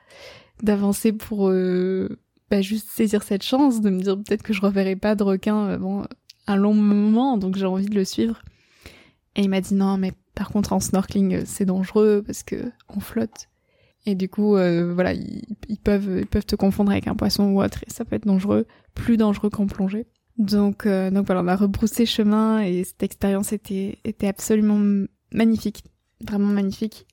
d'avancer 0.62 1.12
pour 1.12 1.48
euh, 1.48 2.18
bah, 2.50 2.62
juste 2.62 2.88
saisir 2.88 3.22
cette 3.22 3.42
chance, 3.42 3.80
de 3.80 3.90
me 3.90 4.00
dire 4.00 4.16
peut-être 4.16 4.42
que 4.42 4.52
je 4.52 4.60
reverrai 4.60 4.96
pas 4.96 5.16
de 5.16 5.24
requin 5.24 5.66
euh, 5.66 5.78
bon 5.78 6.04
un 6.46 6.56
long 6.56 6.74
moment, 6.74 7.36
donc 7.36 7.56
j'ai 7.56 7.66
envie 7.66 7.86
de 7.86 7.94
le 7.94 8.04
suivre. 8.04 8.42
Et 9.36 9.42
il 9.42 9.50
m'a 9.50 9.60
dit 9.60 9.74
non, 9.74 9.98
mais 9.98 10.12
par 10.34 10.50
contre 10.50 10.72
en 10.72 10.80
snorkeling 10.80 11.44
c'est 11.44 11.64
dangereux 11.64 12.22
parce 12.24 12.42
que 12.42 12.72
on 12.88 13.00
flotte. 13.00 13.48
Et 14.06 14.14
du 14.14 14.30
coup, 14.30 14.52
voilà, 14.52 15.12
ils, 15.12 15.42
ils, 15.68 15.78
peuvent 15.78 16.20
ils 16.20 16.26
peuvent 16.26 16.46
te 16.46 16.56
confondre 16.56 16.90
avec 16.90 17.06
un 17.06 17.14
poisson 17.14 17.50
ou 17.50 17.62
autre, 17.62 17.84
et 17.86 17.90
ça 17.92 18.06
peut 18.06 18.16
être 18.16 18.26
dangereux, 18.26 18.66
plus 18.94 19.18
dangereux 19.18 19.50
qu'en 19.50 19.66
plongée. 19.66 20.06
Donc, 20.40 20.88
donc 20.88 21.26
voilà, 21.26 21.42
on 21.42 21.48
a 21.48 21.54
rebroussé 21.54 22.06
chemin 22.06 22.62
et 22.62 22.82
cette 22.82 23.02
expérience 23.02 23.52
était 23.52 23.98
était 24.04 24.26
absolument 24.26 25.06
magnifique 25.32 25.84
vraiment 26.26 26.48
magnifique. 26.48 27.06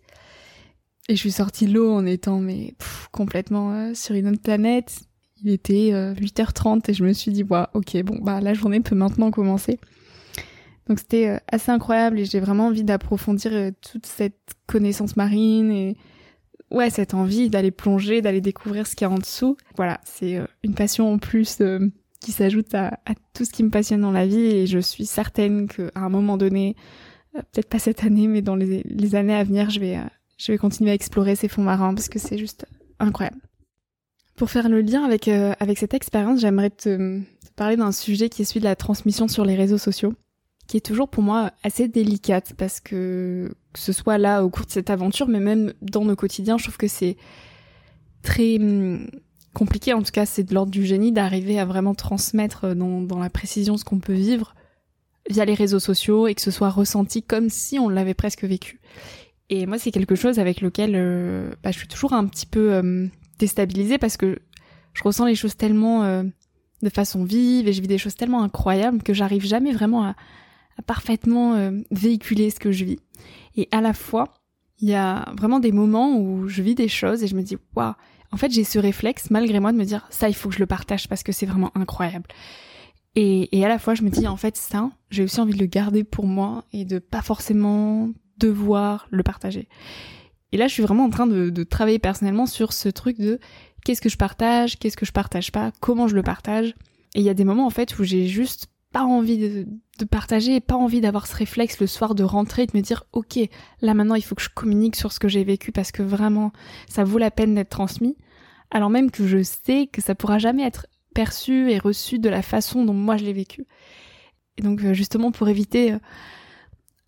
Et 1.09 1.15
je 1.15 1.19
suis 1.19 1.31
sortie 1.31 1.65
de 1.65 1.73
l'eau 1.73 1.91
en 1.91 2.05
étant 2.05 2.39
mais 2.39 2.73
complètement 3.11 3.73
euh, 3.73 3.93
sur 3.93 4.15
une 4.15 4.27
autre 4.27 4.41
planète. 4.41 4.99
Il 5.43 5.51
était 5.51 5.91
8h30 5.91 6.77
euh, 6.77 6.79
et 6.87 6.93
je 6.93 7.03
me 7.03 7.13
suis 7.13 7.31
dit 7.31 7.43
ouais, 7.43 7.63
ok 7.73 8.01
bon 8.03 8.17
bah 8.21 8.41
la 8.41 8.53
journée 8.53 8.81
peut 8.81 8.95
maintenant 8.95 9.31
commencer. 9.31 9.79
Donc 10.87 10.99
c'était 10.99 11.29
euh, 11.29 11.37
assez 11.51 11.71
incroyable 11.71 12.19
et 12.19 12.25
j'ai 12.25 12.39
vraiment 12.39 12.67
envie 12.67 12.83
d'approfondir 12.83 13.71
toute 13.81 14.05
cette 14.05 14.55
connaissance 14.65 15.15
marine 15.15 15.71
et 15.71 15.95
ouais 16.71 16.89
cette 16.89 17.13
envie 17.13 17.49
d'aller 17.49 17.71
plonger, 17.71 18.21
d'aller 18.21 18.41
découvrir 18.41 18.87
ce 18.87 18.95
qu'il 18.95 19.07
y 19.07 19.09
a 19.09 19.13
en 19.13 19.19
dessous. 19.19 19.55
Voilà, 19.77 20.01
c'est 20.03 20.41
une 20.63 20.73
passion 20.73 21.13
en 21.13 21.19
plus 21.19 21.59
qui 22.19 22.31
s'ajoute 22.31 22.73
à, 22.73 22.97
tout 23.33 23.45
ce 23.45 23.51
qui 23.51 23.63
me 23.63 23.69
passionne 23.69 24.01
dans 24.01 24.11
la 24.11 24.25
vie 24.25 24.45
et 24.45 24.67
je 24.67 24.79
suis 24.79 25.05
certaine 25.05 25.67
qu'à 25.67 25.91
un 25.95 26.09
moment 26.09 26.37
donné, 26.37 26.75
euh, 27.35 27.41
peut-être 27.51 27.69
pas 27.69 27.79
cette 27.79 28.03
année, 28.03 28.27
mais 28.27 28.41
dans 28.41 28.55
les, 28.55 29.15
années 29.15 29.35
à 29.35 29.43
venir, 29.43 29.69
je 29.69 29.79
vais, 29.79 29.97
euh, 29.97 30.03
je 30.37 30.51
vais 30.51 30.57
continuer 30.57 30.91
à 30.91 30.93
explorer 30.93 31.35
ces 31.35 31.47
fonds 31.47 31.63
marins 31.63 31.93
parce 31.93 32.09
que 32.09 32.19
c'est 32.19 32.37
juste 32.37 32.65
incroyable. 32.99 33.41
Pour 34.35 34.49
faire 34.49 34.69
le 34.69 34.81
lien 34.81 35.03
avec, 35.03 35.27
euh, 35.27 35.53
avec 35.59 35.77
cette 35.77 35.93
expérience, 35.93 36.41
j'aimerais 36.41 36.69
te, 36.69 37.19
te 37.19 37.53
parler 37.55 37.75
d'un 37.75 37.91
sujet 37.91 38.29
qui 38.29 38.43
est 38.43 38.45
celui 38.45 38.59
de 38.59 38.65
la 38.65 38.75
transmission 38.75 39.27
sur 39.27 39.45
les 39.45 39.55
réseaux 39.55 39.79
sociaux, 39.79 40.13
qui 40.67 40.77
est 40.77 40.85
toujours 40.85 41.09
pour 41.09 41.23
moi 41.23 41.51
assez 41.63 41.87
délicate 41.87 42.53
parce 42.55 42.79
que 42.79 43.51
que 43.73 43.79
ce 43.79 43.93
soit 43.93 44.17
là 44.17 44.43
au 44.43 44.49
cours 44.49 44.65
de 44.65 44.71
cette 44.71 44.89
aventure, 44.89 45.27
mais 45.27 45.39
même 45.39 45.73
dans 45.81 46.03
nos 46.03 46.15
quotidiens, 46.15 46.57
je 46.57 46.63
trouve 46.63 46.77
que 46.77 46.87
c'est 46.87 47.15
très 48.23 48.57
hum, 48.57 49.07
compliqué, 49.57 49.91
en 49.93 50.03
tout 50.03 50.11
cas 50.11 50.27
c'est 50.27 50.43
de 50.43 50.53
l'ordre 50.53 50.71
du 50.71 50.85
génie 50.85 51.11
d'arriver 51.11 51.59
à 51.59 51.65
vraiment 51.65 51.95
transmettre 51.95 52.65
euh, 52.65 52.75
dans, 52.75 53.19
la 53.19 53.29
précision 53.31 53.75
ce 53.75 53.83
qu'on 53.83 53.99
peut 53.99 54.13
vivre 54.13 54.53
via 55.31 55.45
les 55.45 55.55
réseaux 55.55 55.79
sociaux 55.79 56.27
et 56.27 56.35
que 56.35 56.41
ce 56.41 56.51
soit 56.51 56.69
ressenti 56.69 57.23
comme 57.23 57.49
si 57.49 57.79
on 57.79 57.89
l'avait 57.89 58.13
presque 58.13 58.43
vécu. 58.43 58.79
Et 59.49 59.65
moi 59.65 59.79
c'est 59.79 59.89
quelque 59.89 60.13
chose 60.13 60.37
avec 60.37 60.61
lequel 60.61 60.91
euh, 60.93 61.49
bah, 61.63 61.71
je 61.71 61.79
suis 61.79 61.87
toujours 61.87 62.13
un 62.13 62.27
petit 62.27 62.45
peu 62.45 62.71
euh, 62.71 63.07
déstabilisée 63.39 63.97
parce 63.97 64.15
que 64.15 64.37
je 64.93 65.03
ressens 65.03 65.25
les 65.25 65.35
choses 65.35 65.57
tellement 65.57 66.23
de 66.81 66.89
façon 66.89 67.23
vive 67.23 67.67
et 67.67 67.73
je 67.73 67.81
vis 67.81 67.87
des 67.87 67.99
choses 67.99 68.15
tellement 68.15 68.41
incroyables 68.41 69.03
que 69.03 69.13
j'arrive 69.13 69.45
jamais 69.45 69.71
vraiment 69.71 70.03
à, 70.03 70.15
parfaitement 70.87 71.71
véhiculer 71.91 72.49
ce 72.49 72.59
que 72.59 72.71
je 72.71 72.83
vis. 72.83 72.99
Et 73.55 73.67
à 73.69 73.79
la 73.79 73.93
fois, 73.93 74.33
il 74.79 74.89
y 74.89 74.95
a 74.95 75.31
vraiment 75.37 75.59
des 75.59 75.71
moments 75.71 76.17
où 76.17 76.47
je 76.47 76.63
vis 76.63 76.73
des 76.73 76.87
choses 76.87 77.21
et 77.21 77.27
je 77.27 77.35
me 77.35 77.43
dis 77.43 77.57
waouh 77.75 77.93
en 78.31 78.37
fait, 78.37 78.51
j'ai 78.51 78.63
ce 78.63 78.79
réflexe, 78.79 79.29
malgré 79.31 79.59
moi, 79.59 79.71
de 79.71 79.77
me 79.77 79.85
dire, 79.85 80.05
ça, 80.09 80.29
il 80.29 80.35
faut 80.35 80.49
que 80.49 80.55
je 80.55 80.59
le 80.59 80.65
partage 80.65 81.07
parce 81.07 81.23
que 81.23 81.31
c'est 81.31 81.45
vraiment 81.45 81.71
incroyable. 81.75 82.27
Et, 83.15 83.57
et, 83.57 83.65
à 83.65 83.69
la 83.69 83.79
fois, 83.79 83.95
je 83.95 84.03
me 84.03 84.09
dis, 84.09 84.27
en 84.27 84.37
fait, 84.37 84.57
ça, 84.57 84.91
j'ai 85.09 85.23
aussi 85.23 85.39
envie 85.39 85.53
de 85.53 85.59
le 85.59 85.65
garder 85.65 86.03
pour 86.03 86.27
moi 86.27 86.65
et 86.71 86.85
de 86.85 86.99
pas 86.99 87.21
forcément 87.21 88.09
devoir 88.37 89.07
le 89.09 89.23
partager. 89.23 89.67
Et 90.51 90.57
là, 90.57 90.67
je 90.67 90.73
suis 90.73 90.83
vraiment 90.83 91.05
en 91.05 91.09
train 91.09 91.27
de, 91.27 91.49
de 91.49 91.63
travailler 91.63 91.99
personnellement 91.99 92.45
sur 92.45 92.73
ce 92.73 92.89
truc 92.89 93.17
de 93.17 93.39
qu'est-ce 93.83 94.01
que 94.01 94.09
je 94.09 94.17
partage, 94.17 94.77
qu'est-ce 94.77 94.97
que 94.97 95.05
je 95.05 95.11
partage 95.11 95.51
pas, 95.51 95.71
comment 95.79 96.07
je 96.07 96.15
le 96.15 96.23
partage. 96.23 96.75
Et 97.15 97.21
il 97.21 97.23
y 97.23 97.29
a 97.29 97.33
des 97.33 97.45
moments, 97.45 97.65
en 97.65 97.71
fait, 97.71 97.97
où 97.97 98.03
j'ai 98.03 98.27
juste 98.27 98.67
pas 98.97 99.03
envie 99.03 99.37
de, 99.37 99.67
de 99.99 100.05
partager, 100.05 100.59
pas 100.59 100.75
envie 100.75 101.01
d'avoir 101.01 101.27
ce 101.27 101.35
réflexe 101.35 101.79
le 101.79 101.85
soir 101.85 102.15
de 102.15 102.23
rentrer 102.23 102.63
et 102.63 102.65
de 102.65 102.75
me 102.75 102.81
dire 102.81 103.03
ok 103.13 103.37
là 103.81 103.93
maintenant 103.93 104.15
il 104.15 104.23
faut 104.23 104.33
que 104.33 104.41
je 104.41 104.49
communique 104.49 104.95
sur 104.95 105.11
ce 105.11 105.19
que 105.19 105.27
j'ai 105.27 105.43
vécu 105.43 105.71
parce 105.71 105.91
que 105.91 106.01
vraiment 106.01 106.51
ça 106.89 107.03
vaut 107.03 107.19
la 107.19 107.29
peine 107.29 107.53
d'être 107.53 107.69
transmis 107.69 108.17
alors 108.71 108.89
même 108.89 109.11
que 109.11 109.27
je 109.27 109.43
sais 109.43 109.85
que 109.85 110.01
ça 110.01 110.15
pourra 110.15 110.39
jamais 110.39 110.63
être 110.63 110.87
perçu 111.13 111.71
et 111.71 111.77
reçu 111.77 112.17
de 112.17 112.27
la 112.27 112.41
façon 112.41 112.85
dont 112.85 112.93
moi 112.95 113.17
je 113.17 113.25
l'ai 113.25 113.33
vécu. 113.33 113.67
Et 114.57 114.63
donc 114.63 114.83
euh, 114.83 114.93
justement 114.95 115.31
pour 115.31 115.47
éviter 115.47 115.93
euh, 115.93 115.99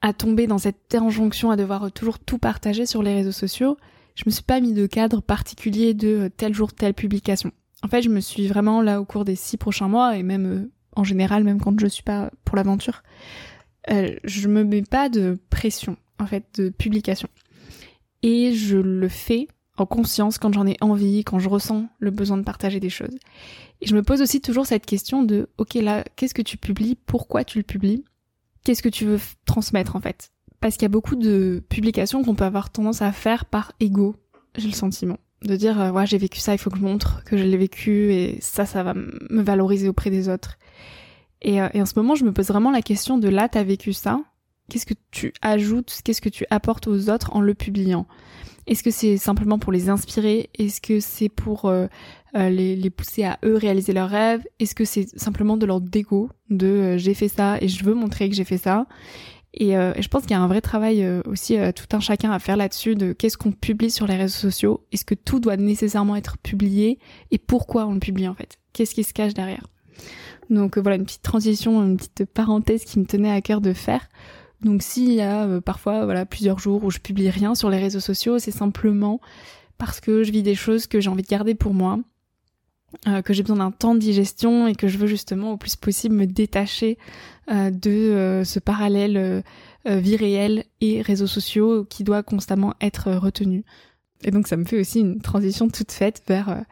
à 0.01 0.13
tomber 0.13 0.45
dans 0.45 0.59
cette 0.59 0.93
injonction 0.93 1.49
à 1.49 1.55
devoir 1.55 1.91
toujours 1.91 2.19
tout 2.19 2.37
partager 2.37 2.85
sur 2.85 3.01
les 3.01 3.15
réseaux 3.15 3.31
sociaux, 3.31 3.77
je 4.13 4.25
me 4.27 4.31
suis 4.31 4.43
pas 4.43 4.59
mis 4.59 4.73
de 4.73 4.85
cadre 4.85 5.21
particulier 5.21 5.95
de 5.95 6.07
euh, 6.07 6.29
tel 6.29 6.53
jour 6.53 6.71
telle 6.71 6.93
publication. 6.93 7.51
En 7.81 7.87
fait, 7.87 8.03
je 8.03 8.09
me 8.09 8.19
suis 8.19 8.47
vraiment 8.47 8.83
là 8.83 9.01
au 9.01 9.05
cours 9.05 9.25
des 9.25 9.35
six 9.35 9.57
prochains 9.57 9.87
mois 9.87 10.17
et 10.17 10.21
même 10.21 10.69
en 10.99 11.03
général, 11.03 11.43
même 11.43 11.61
quand 11.61 11.79
je 11.79 11.87
suis 11.87 12.03
pas 12.03 12.29
pour 12.43 12.57
l'aventure, 12.57 13.03
euh, 13.89 14.15
je 14.25 14.47
me 14.49 14.63
mets 14.63 14.83
pas 14.83 15.07
de 15.07 15.39
pression 15.49 15.95
en 16.19 16.25
fait 16.25 16.43
de 16.59 16.69
publication 16.69 17.29
et 18.21 18.53
je 18.53 18.77
le 18.77 19.07
fais 19.07 19.47
en 19.77 19.85
conscience 19.85 20.37
quand 20.37 20.53
j'en 20.53 20.67
ai 20.67 20.75
envie, 20.81 21.23
quand 21.23 21.39
je 21.39 21.47
ressens 21.47 21.87
le 21.99 22.11
besoin 22.11 22.35
de 22.35 22.43
partager 22.43 22.81
des 22.81 22.89
choses. 22.89 23.17
Et 23.79 23.87
je 23.87 23.95
me 23.95 24.03
pose 24.03 24.21
aussi 24.21 24.41
toujours 24.41 24.65
cette 24.65 24.85
question 24.85 25.23
de 25.23 25.47
ok 25.57 25.75
là, 25.75 26.03
qu'est-ce 26.17 26.33
que 26.33 26.41
tu 26.41 26.57
publies, 26.57 26.97
pourquoi 27.05 27.45
tu 27.45 27.57
le 27.59 27.63
publies, 27.63 28.03
qu'est-ce 28.65 28.83
que 28.83 28.89
tu 28.89 29.05
veux 29.05 29.19
transmettre 29.45 29.95
en 29.95 30.01
fait? 30.01 30.31
Parce 30.59 30.75
qu'il 30.75 30.83
y 30.83 30.87
a 30.87 30.89
beaucoup 30.89 31.15
de 31.15 31.63
publications 31.69 32.23
qu'on 32.23 32.35
peut 32.35 32.43
avoir 32.43 32.71
tendance 32.71 33.01
à 33.01 33.13
faire 33.13 33.45
par 33.45 33.71
ego, 33.79 34.17
j'ai 34.57 34.67
le 34.67 34.73
sentiment 34.73 35.17
de 35.43 35.55
dire 35.55 35.79
euh, 35.79 35.91
ouais 35.91 36.05
j'ai 36.05 36.17
vécu 36.17 36.39
ça 36.39 36.53
il 36.53 36.57
faut 36.57 36.69
que 36.69 36.77
je 36.77 36.83
montre 36.83 37.23
que 37.23 37.37
je 37.37 37.43
l'ai 37.43 37.57
vécu 37.57 38.13
et 38.13 38.37
ça 38.41 38.65
ça 38.65 38.83
va 38.83 38.93
me 38.93 39.41
valoriser 39.41 39.87
auprès 39.87 40.09
des 40.09 40.29
autres. 40.29 40.57
Et, 41.41 41.61
euh, 41.61 41.69
et, 41.73 41.81
en 41.81 41.85
ce 41.85 41.93
moment 41.95 42.15
je 42.15 42.25
me 42.25 42.33
pose 42.33 42.47
vraiment 42.47 42.71
la 42.71 42.81
question 42.81 43.17
de 43.17 43.29
là 43.29 43.47
t'as 43.47 43.63
vécu 43.63 43.93
ça 43.93 44.21
qu'est-ce 44.69 44.85
que 44.85 44.93
tu 45.11 45.33
ajoutes 45.41 46.01
qu'est-ce 46.03 46.21
que 46.21 46.29
tu 46.29 46.45
apportes 46.49 46.87
aux 46.87 47.09
autres 47.09 47.35
en 47.35 47.41
le 47.41 47.53
publiant? 47.53 48.05
Est-ce 48.67 48.83
que 48.83 48.91
c'est 48.91 49.17
simplement 49.17 49.57
pour 49.57 49.71
les 49.71 49.89
inspirer? 49.89 50.51
Est-ce 50.53 50.79
que 50.79 50.99
c'est 50.99 51.29
pour 51.29 51.65
euh, 51.65 51.87
les, 52.35 52.75
les, 52.75 52.89
pousser 52.91 53.23
à 53.23 53.39
eux 53.43 53.55
réaliser 53.55 53.93
leurs 53.93 54.09
rêves? 54.09 54.43
Est-ce 54.59 54.75
que 54.75 54.85
c'est 54.85 55.07
simplement 55.17 55.57
de 55.57 55.65
leur 55.65 55.81
dégo 55.81 56.29
de 56.51 56.95
j'ai 56.97 57.15
fait 57.15 57.29
ça 57.29 57.57
et 57.61 57.67
je 57.67 57.83
veux 57.83 57.95
montrer 57.95 58.29
que 58.29 58.35
j'ai 58.35 58.43
fait 58.43 58.59
ça? 58.59 58.85
Euh, 59.61 59.93
et, 59.95 60.01
je 60.01 60.07
pense 60.07 60.23
qu'il 60.23 60.31
y 60.31 60.35
a 60.35 60.41
un 60.41 60.47
vrai 60.47 60.61
travail 60.61 61.03
euh, 61.03 61.21
aussi 61.25 61.57
euh, 61.57 61.71
tout 61.71 61.95
un 61.95 61.99
chacun 61.99 62.31
à 62.31 62.39
faire 62.39 62.55
là-dessus 62.55 62.95
de 62.95 63.13
qu'est-ce 63.13 63.37
qu'on 63.37 63.51
publie 63.51 63.89
sur 63.89 64.05
les 64.05 64.15
réseaux 64.15 64.37
sociaux. 64.37 64.85
Est-ce 64.91 65.05
que 65.05 65.15
tout 65.15 65.39
doit 65.39 65.57
nécessairement 65.57 66.15
être 66.15 66.37
publié 66.37 66.99
et 67.31 67.37
pourquoi 67.37 67.87
on 67.87 67.93
le 67.93 67.99
publie 67.99 68.27
en 68.27 68.35
fait? 68.35 68.59
Qu'est-ce 68.73 68.93
qui 68.93 69.03
se 69.03 69.13
cache 69.13 69.33
derrière? 69.33 69.65
Donc 70.49 70.77
voilà 70.77 70.95
une 70.97 71.05
petite 71.05 71.21
transition, 71.21 71.83
une 71.83 71.97
petite 71.97 72.25
parenthèse 72.25 72.83
qui 72.85 72.99
me 72.99 73.05
tenait 73.05 73.31
à 73.31 73.41
cœur 73.41 73.61
de 73.61 73.73
faire. 73.73 74.07
Donc 74.61 74.81
s'il 74.81 75.13
y 75.13 75.21
a 75.21 75.61
parfois 75.61 76.05
voilà 76.05 76.25
plusieurs 76.25 76.59
jours 76.59 76.83
où 76.83 76.91
je 76.91 76.99
publie 76.99 77.29
rien 77.29 77.55
sur 77.55 77.69
les 77.69 77.77
réseaux 77.77 77.99
sociaux, 77.99 78.39
c'est 78.39 78.51
simplement 78.51 79.19
parce 79.77 79.99
que 79.99 80.23
je 80.23 80.31
vis 80.31 80.43
des 80.43 80.55
choses 80.55 80.87
que 80.87 80.99
j'ai 80.99 81.09
envie 81.09 81.23
de 81.23 81.27
garder 81.27 81.55
pour 81.55 81.73
moi 81.73 81.99
euh, 83.07 83.21
que 83.21 83.33
j'ai 83.33 83.43
besoin 83.43 83.57
d'un 83.57 83.71
temps 83.71 83.93
de 83.93 83.99
digestion 83.99 84.67
et 84.67 84.73
que 84.73 84.87
je 84.87 84.97
veux 84.97 85.07
justement 85.07 85.53
au 85.53 85.57
plus 85.57 85.75
possible 85.75 86.15
me 86.15 86.25
détacher 86.25 86.97
euh, 87.51 87.69
de 87.69 87.89
euh, 87.89 88.43
ce 88.43 88.59
parallèle 88.59 89.43
vie 89.85 90.17
réelle 90.17 90.65
et 90.81 91.01
réseaux 91.01 91.27
sociaux 91.27 91.85
qui 91.85 92.03
doit 92.03 92.21
constamment 92.21 92.73
être 92.81 93.11
retenu. 93.13 93.63
Et 94.23 94.31
donc 94.31 94.47
ça 94.47 94.57
me 94.57 94.65
fait 94.65 94.79
aussi 94.79 94.99
une 94.99 95.21
transition 95.21 95.69
toute 95.69 95.91
faite 95.91 96.21
vers 96.27 96.63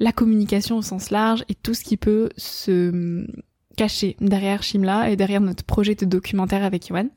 la 0.00 0.12
communication 0.12 0.76
au 0.76 0.82
sens 0.82 1.10
large 1.10 1.44
et 1.48 1.54
tout 1.54 1.72
ce 1.72 1.84
qui 1.84 1.96
peut 1.96 2.30
se 2.36 3.24
caché 3.78 4.16
derrière 4.20 4.64
Shimla 4.64 5.08
et 5.08 5.14
derrière 5.14 5.40
notre 5.40 5.62
projet 5.62 5.94
de 5.94 6.04
documentaire 6.04 6.64
avec 6.64 6.88
Yoann. 6.88 7.10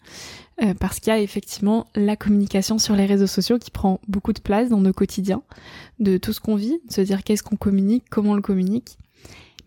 Euh, 0.62 0.76
parce 0.80 1.00
qu'il 1.00 1.12
y 1.12 1.16
a 1.16 1.20
effectivement 1.20 1.88
la 1.96 2.16
communication 2.16 2.78
sur 2.78 2.96
les 2.96 3.08
réseaux 3.08 3.26
sociaux 3.26 3.58
qui 3.58 3.72
prend 3.72 4.00
beaucoup 4.08 4.32
de 4.32 4.42
place 4.42 4.70
dans 4.70 4.80
nos 4.80 4.94
quotidiens, 4.94 5.42
de 6.00 6.18
tout 6.18 6.34
ce 6.34 6.40
qu'on 6.40 6.56
vit, 6.56 6.80
de 6.88 6.94
se 6.94 7.02
dire 7.02 7.24
qu'est-ce 7.24 7.42
qu'on 7.42 7.56
communique, 7.56 8.04
comment 8.12 8.34
on 8.34 8.36
le 8.36 8.44
communique. 8.44 9.00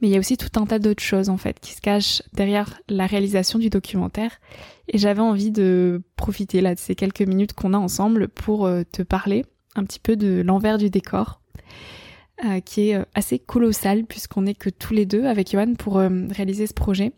Mais 0.01 0.09
il 0.09 0.13
y 0.13 0.17
a 0.17 0.21
aussi 0.21 0.37
tout 0.37 0.61
un 0.61 0.67
tas 0.67 0.79
d'autres 0.79 1.03
choses 1.03 1.31
en 1.31 1.37
fait 1.37 1.59
qui 1.59 1.73
se 1.73 1.81
cachent 1.81 2.23
derrière 2.33 2.81
la 2.89 3.07
réalisation 3.07 3.59
du 3.59 3.71
documentaire. 3.71 4.39
Et 4.87 4.99
j'avais 4.99 5.21
envie 5.21 5.51
de 5.51 6.01
profiter 6.15 6.61
là 6.61 6.77
de 6.77 6.81
ces 6.81 6.95
quelques 6.95 7.23
minutes 7.23 7.55
qu'on 7.55 7.75
a 7.75 7.79
ensemble 7.79 8.29
pour 8.29 8.67
euh, 8.67 8.83
te 8.85 9.03
parler 9.03 9.47
un 9.75 9.83
petit 9.83 9.99
peu 9.99 10.15
de 10.15 10.43
l'envers 10.43 10.79
du 10.79 10.91
décor 10.91 11.41
euh, 12.43 12.59
qui 12.59 12.91
est 12.91 12.97
euh, 12.97 13.05
assez 13.15 13.39
colossal 13.39 14.05
puisqu'on 14.07 14.43
n'est 14.43 14.57
que 14.57 14.69
tous 14.69 14.93
les 14.93 15.07
deux 15.07 15.25
avec 15.25 15.53
Johan 15.53 15.75
pour 15.75 15.99
euh, 15.99 16.09
réaliser 16.31 16.67
ce 16.67 16.75
projet. 16.75 17.13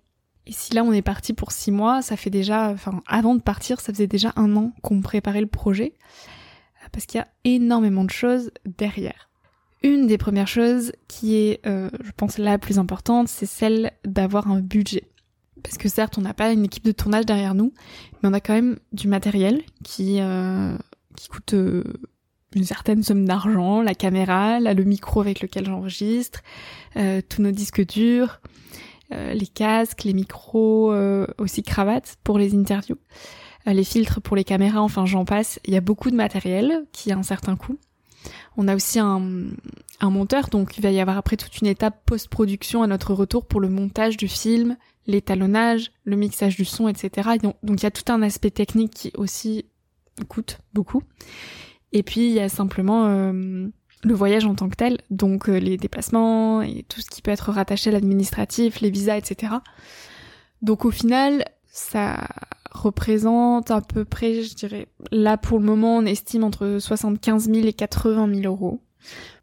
Et 0.46 0.52
si 0.52 0.74
là 0.74 0.84
on 0.84 0.92
est 0.92 1.00
parti 1.00 1.32
pour 1.32 1.52
six 1.52 1.72
mois, 1.72 2.02
ça 2.02 2.18
fait 2.18 2.28
déjà, 2.28 2.68
enfin 2.68 3.00
avant 3.06 3.34
de 3.34 3.40
partir, 3.40 3.80
ça 3.80 3.94
faisait 3.94 4.06
déjà 4.06 4.34
un 4.36 4.54
an 4.56 4.72
qu'on 4.82 5.00
préparait 5.00 5.40
le 5.40 5.46
projet 5.46 5.94
parce 6.92 7.06
qu'il 7.06 7.18
y 7.18 7.22
a 7.22 7.28
énormément 7.44 8.04
de 8.04 8.10
choses 8.10 8.50
derrière. 8.66 9.30
Une 9.82 10.06
des 10.06 10.18
premières 10.18 10.48
choses 10.48 10.92
qui 11.08 11.34
est, 11.34 11.60
je 11.64 12.10
pense, 12.16 12.38
la 12.38 12.58
plus 12.58 12.78
importante, 12.78 13.28
c'est 13.28 13.46
celle 13.46 13.90
d'avoir 14.04 14.48
un 14.48 14.60
budget. 14.60 15.04
Parce 15.64 15.78
que 15.78 15.88
certes, 15.88 16.16
on 16.16 16.20
n'a 16.20 16.34
pas 16.34 16.52
une 16.52 16.64
équipe 16.64 16.84
de 16.84 16.92
tournage 16.92 17.26
derrière 17.26 17.54
nous, 17.54 17.72
mais 18.22 18.28
on 18.28 18.32
a 18.32 18.40
quand 18.40 18.54
même 18.54 18.78
du 18.92 19.08
matériel 19.08 19.62
qui 19.82 20.20
qui 21.16 21.28
coûte 21.28 21.54
une 22.56 22.64
certaine 22.64 23.02
somme 23.02 23.26
d'argent, 23.26 23.82
la 23.82 23.94
caméra, 23.94 24.58
le 24.58 24.84
micro 24.84 25.20
avec 25.20 25.40
lequel 25.40 25.66
j'enregistre, 25.66 26.40
euh, 26.96 27.20
tous 27.28 27.42
nos 27.42 27.50
disques 27.50 27.86
durs, 27.86 28.40
euh, 29.12 29.34
les 29.34 29.46
casques, 29.46 30.04
les 30.04 30.14
micros, 30.14 30.90
euh, 30.92 31.26
aussi 31.38 31.62
cravates 31.62 32.16
pour 32.24 32.38
les 32.38 32.54
interviews, 32.54 32.98
les 33.66 33.84
filtres 33.84 34.22
pour 34.22 34.36
les 34.36 34.44
caméras, 34.44 34.80
enfin 34.80 35.04
j'en 35.04 35.24
passe. 35.24 35.60
Il 35.66 35.74
y 35.74 35.76
a 35.76 35.80
beaucoup 35.80 36.10
de 36.10 36.16
matériel 36.16 36.86
qui 36.92 37.12
a 37.12 37.18
un 37.18 37.22
certain 37.22 37.56
coût. 37.56 37.78
On 38.56 38.68
a 38.68 38.74
aussi 38.74 38.98
un, 38.98 39.20
un 40.00 40.10
monteur, 40.10 40.48
donc 40.48 40.78
il 40.78 40.82
va 40.82 40.90
y 40.90 40.98
avoir 40.98 41.18
après 41.18 41.36
toute 41.36 41.60
une 41.60 41.66
étape 41.66 42.00
post-production 42.06 42.82
à 42.82 42.86
notre 42.86 43.12
retour 43.12 43.44
pour 43.44 43.60
le 43.60 43.68
montage 43.68 44.16
du 44.16 44.28
film, 44.28 44.76
l'étalonnage, 45.06 45.92
le 46.04 46.16
mixage 46.16 46.56
du 46.56 46.64
son, 46.64 46.88
etc. 46.88 47.30
Donc 47.42 47.80
il 47.80 47.82
y 47.82 47.86
a 47.86 47.90
tout 47.90 48.10
un 48.10 48.22
aspect 48.22 48.50
technique 48.50 48.94
qui 48.94 49.12
aussi 49.16 49.66
coûte 50.28 50.58
beaucoup. 50.72 51.02
Et 51.92 52.02
puis 52.02 52.26
il 52.26 52.32
y 52.32 52.40
a 52.40 52.48
simplement 52.48 53.06
euh, 53.06 53.68
le 54.02 54.14
voyage 54.14 54.44
en 54.44 54.54
tant 54.54 54.68
que 54.68 54.76
tel, 54.76 54.98
donc 55.10 55.48
euh, 55.48 55.58
les 55.58 55.76
déplacements 55.76 56.62
et 56.62 56.84
tout 56.88 57.00
ce 57.00 57.10
qui 57.10 57.22
peut 57.22 57.30
être 57.30 57.50
rattaché 57.50 57.90
à 57.90 57.92
l'administratif, 57.92 58.80
les 58.80 58.90
visas, 58.90 59.16
etc. 59.16 59.54
Donc 60.62 60.84
au 60.84 60.90
final, 60.90 61.44
ça 61.66 62.28
représente 62.70 63.70
à 63.70 63.80
peu 63.80 64.04
près, 64.04 64.42
je 64.42 64.54
dirais, 64.54 64.88
là 65.10 65.36
pour 65.36 65.58
le 65.58 65.64
moment, 65.64 65.96
on 65.96 66.06
estime 66.06 66.44
entre 66.44 66.78
75 66.78 67.50
000 67.50 67.66
et 67.66 67.72
80 67.72 68.34
000 68.34 68.52
euros 68.52 68.80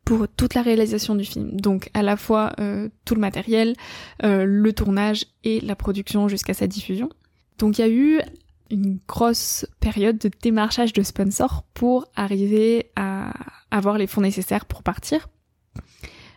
pour 0.05 0.27
toute 0.27 0.53
la 0.53 0.62
réalisation 0.62 1.15
du 1.15 1.23
film. 1.23 1.51
Donc 1.51 1.89
à 1.93 2.03
la 2.03 2.17
fois 2.17 2.53
euh, 2.59 2.89
tout 3.05 3.15
le 3.15 3.21
matériel, 3.21 3.75
euh, 4.23 4.45
le 4.45 4.73
tournage 4.73 5.25
et 5.43 5.62
la 5.62 5.75
production 5.75 6.27
jusqu'à 6.27 6.53
sa 6.53 6.67
diffusion. 6.67 7.09
Donc 7.57 7.77
il 7.77 7.81
y 7.81 7.85
a 7.85 7.89
eu 7.89 8.19
une 8.70 9.00
grosse 9.08 9.65
période 9.79 10.17
de 10.17 10.32
démarchage 10.41 10.93
de 10.93 11.03
sponsors 11.03 11.63
pour 11.74 12.08
arriver 12.15 12.91
à 12.96 13.34
avoir 13.72 13.98
les 13.98 14.08
fonds 14.08 14.22
nécessaires 14.22 14.65
pour 14.65 14.84
partir. 14.84 15.29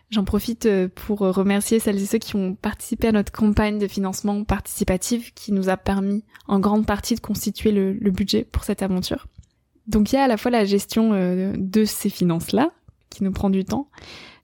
J'en 0.09 0.23
profite 0.23 0.65
euh, 0.65 0.87
pour 0.87 1.19
remercier 1.19 1.79
celles 1.79 2.01
et 2.01 2.05
ceux 2.05 2.17
qui 2.17 2.35
ont 2.37 2.55
participé 2.55 3.09
à 3.09 3.11
notre 3.11 3.31
campagne 3.31 3.77
de 3.77 3.87
financement 3.87 4.43
participatif 4.45 5.33
qui 5.33 5.51
nous 5.51 5.67
a 5.67 5.75
permis 5.75 6.23
en 6.47 6.59
grande 6.59 6.85
partie 6.85 7.15
de 7.15 7.19
constituer 7.19 7.71
le, 7.71 7.93
budget 8.11 8.45
pour 8.45 8.63
cette 8.63 8.81
aventure. 8.81 9.27
Donc 9.85 10.11
il 10.11 10.15
y 10.15 10.17
a 10.17 10.23
à 10.23 10.27
la 10.27 10.37
fois 10.37 10.51
la 10.51 10.63
gestion 10.63 11.11
de 11.57 11.85
ces 11.85 12.09
finances-là, 12.09 12.71
qui 13.09 13.23
nous 13.23 13.31
prend 13.31 13.49
du 13.49 13.65
temps. 13.65 13.89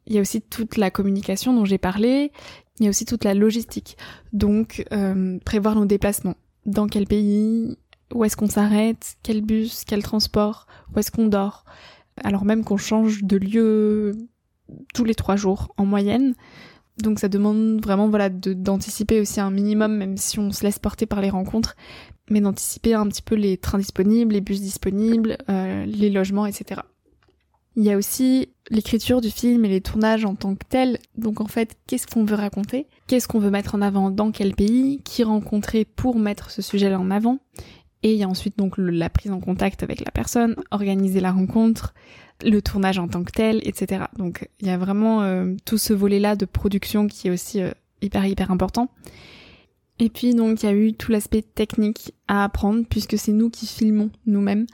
Il 0.08 0.13
y 0.13 0.18
a 0.18 0.22
aussi 0.22 0.42
toute 0.42 0.78
la 0.78 0.92
communication 0.92 1.54
dont 1.54 1.66
j'ai 1.66 1.78
parlé. 1.78 2.32
Il 2.80 2.86
y 2.86 2.88
a 2.88 2.90
aussi 2.90 3.06
toute 3.06 3.24
la 3.24 3.34
logistique. 3.34 3.98
Donc, 4.34 4.86
euh, 4.92 5.38
prévoir 5.46 5.75
nos 5.75 5.86
déplacements. 5.86 6.36
Dans 6.65 6.88
quel 6.88 7.05
pays 7.05 7.77
Où 8.13 8.24
est-ce 8.24 8.38
qu'on 8.38 8.50
s'arrête 8.50 9.17
Quel 9.24 9.41
bus 9.41 9.84
Quel 9.86 10.03
transport 10.03 10.67
Où 10.93 11.00
est-ce 11.00 11.12
qu'on 11.12 11.27
dort 11.27 11.65
Alors 12.24 12.46
même 12.46 12.63
qu'on 12.63 12.77
change 12.77 13.24
de 13.24 13.38
lieu 13.38 14.13
tous 14.93 15.03
les 15.03 15.15
trois 15.15 15.36
jours 15.36 15.74
en 15.77 15.86
moyenne. 15.86 16.36
Donc 17.01 17.20
ça 17.20 17.27
demande 17.27 17.82
vraiment 17.84 18.08
voilà 18.08 18.29
d'anticiper 18.29 19.20
aussi 19.20 19.39
un 19.39 19.50
minimum, 19.50 19.96
même 19.98 20.17
si 20.17 20.39
on 20.39 20.51
se 20.51 20.63
laisse 20.63 20.79
porter 20.79 21.05
par 21.05 21.22
les 21.22 21.32
rencontres, 21.32 21.75
mais 22.29 22.39
d'anticiper 22.39 22.93
un 22.93 23.08
petit 23.08 23.24
peu 23.24 23.36
les 23.36 23.58
trains 23.58 23.79
disponibles, 23.79 24.34
les 24.34 24.41
bus 24.41 24.62
disponibles, 24.62 25.38
euh, 25.50 25.86
les 25.86 26.10
logements, 26.10 26.46
etc. 26.46 26.82
Il 27.75 27.84
y 27.84 27.92
a 27.92 27.98
aussi 27.98 28.50
l'écriture 28.70 29.20
du 29.20 29.32
film 29.32 29.65
et 29.65 29.70
les 29.70 29.82
tournages 29.82 30.25
en 30.25 30.36
tant 30.36 30.56
que 30.56 30.65
tels. 30.68 31.00
Donc 31.18 31.42
en 31.42 31.48
fait, 31.48 31.75
qu'est-ce 31.88 32.08
qu'on 32.08 32.24
veut 32.24 32.36
raconter? 32.36 32.88
Qu'est-ce 33.08 33.27
qu'on 33.27 33.39
veut 33.39 33.50
mettre 33.50 33.75
en 33.75 33.82
avant 33.82 34.12
dans 34.12 34.32
quel 34.32 34.53
pays? 34.53 35.01
Qui 35.03 35.24
rencontrer 35.24 35.86
pour 35.86 36.20
mettre 36.20 36.51
ce 36.51 36.62
sujet-là 36.62 37.00
en 37.00 37.10
avant? 37.10 37.39
Et 38.03 38.13
il 38.13 38.20
y 38.20 38.24
a 38.24 38.30
ensuite 38.30 38.58
donc 38.58 38.75
la 38.77 39.10
prise 39.10 39.32
en 39.32 39.39
contact 39.39 39.82
avec 39.82 40.01
la 40.03 40.12
personne, 40.12 40.56
organiser 40.72 41.22
la 41.22 41.32
rencontre, 41.32 41.94
le 42.44 42.62
tournage 42.62 43.00
en 43.00 43.08
tant 43.08 43.24
que 43.24 43.32
tel, 43.32 43.62
etc. 43.63 44.06
Donc 44.18 44.50
il 44.60 44.68
y 44.68 44.72
a 44.72 44.77
vraiment 44.77 45.24
euh, 45.24 45.56
tout 45.65 45.77
ce 45.77 45.94
volet-là 45.94 46.36
de 46.36 46.46
production 46.46 47.08
qui 47.08 47.30
est 47.30 47.32
aussi 47.32 47.62
euh, 47.62 47.72
hyper 48.01 48.25
hyper 48.25 48.51
important. 48.51 48.89
Et 50.00 50.10
puis 50.10 50.36
donc 50.36 50.63
il 50.63 50.65
y 50.65 50.70
a 50.70 50.74
eu 50.74 50.94
tout 50.94 51.12
l'aspect 51.12 51.42
technique 51.42 52.13
à 52.27 52.44
apprendre 52.44 52.84
puisque 52.89 53.18
c'est 53.18 53.32
nous 53.32 53.50
qui 53.50 53.65
filmons 53.68 54.10
nous-mêmes. 54.25 54.68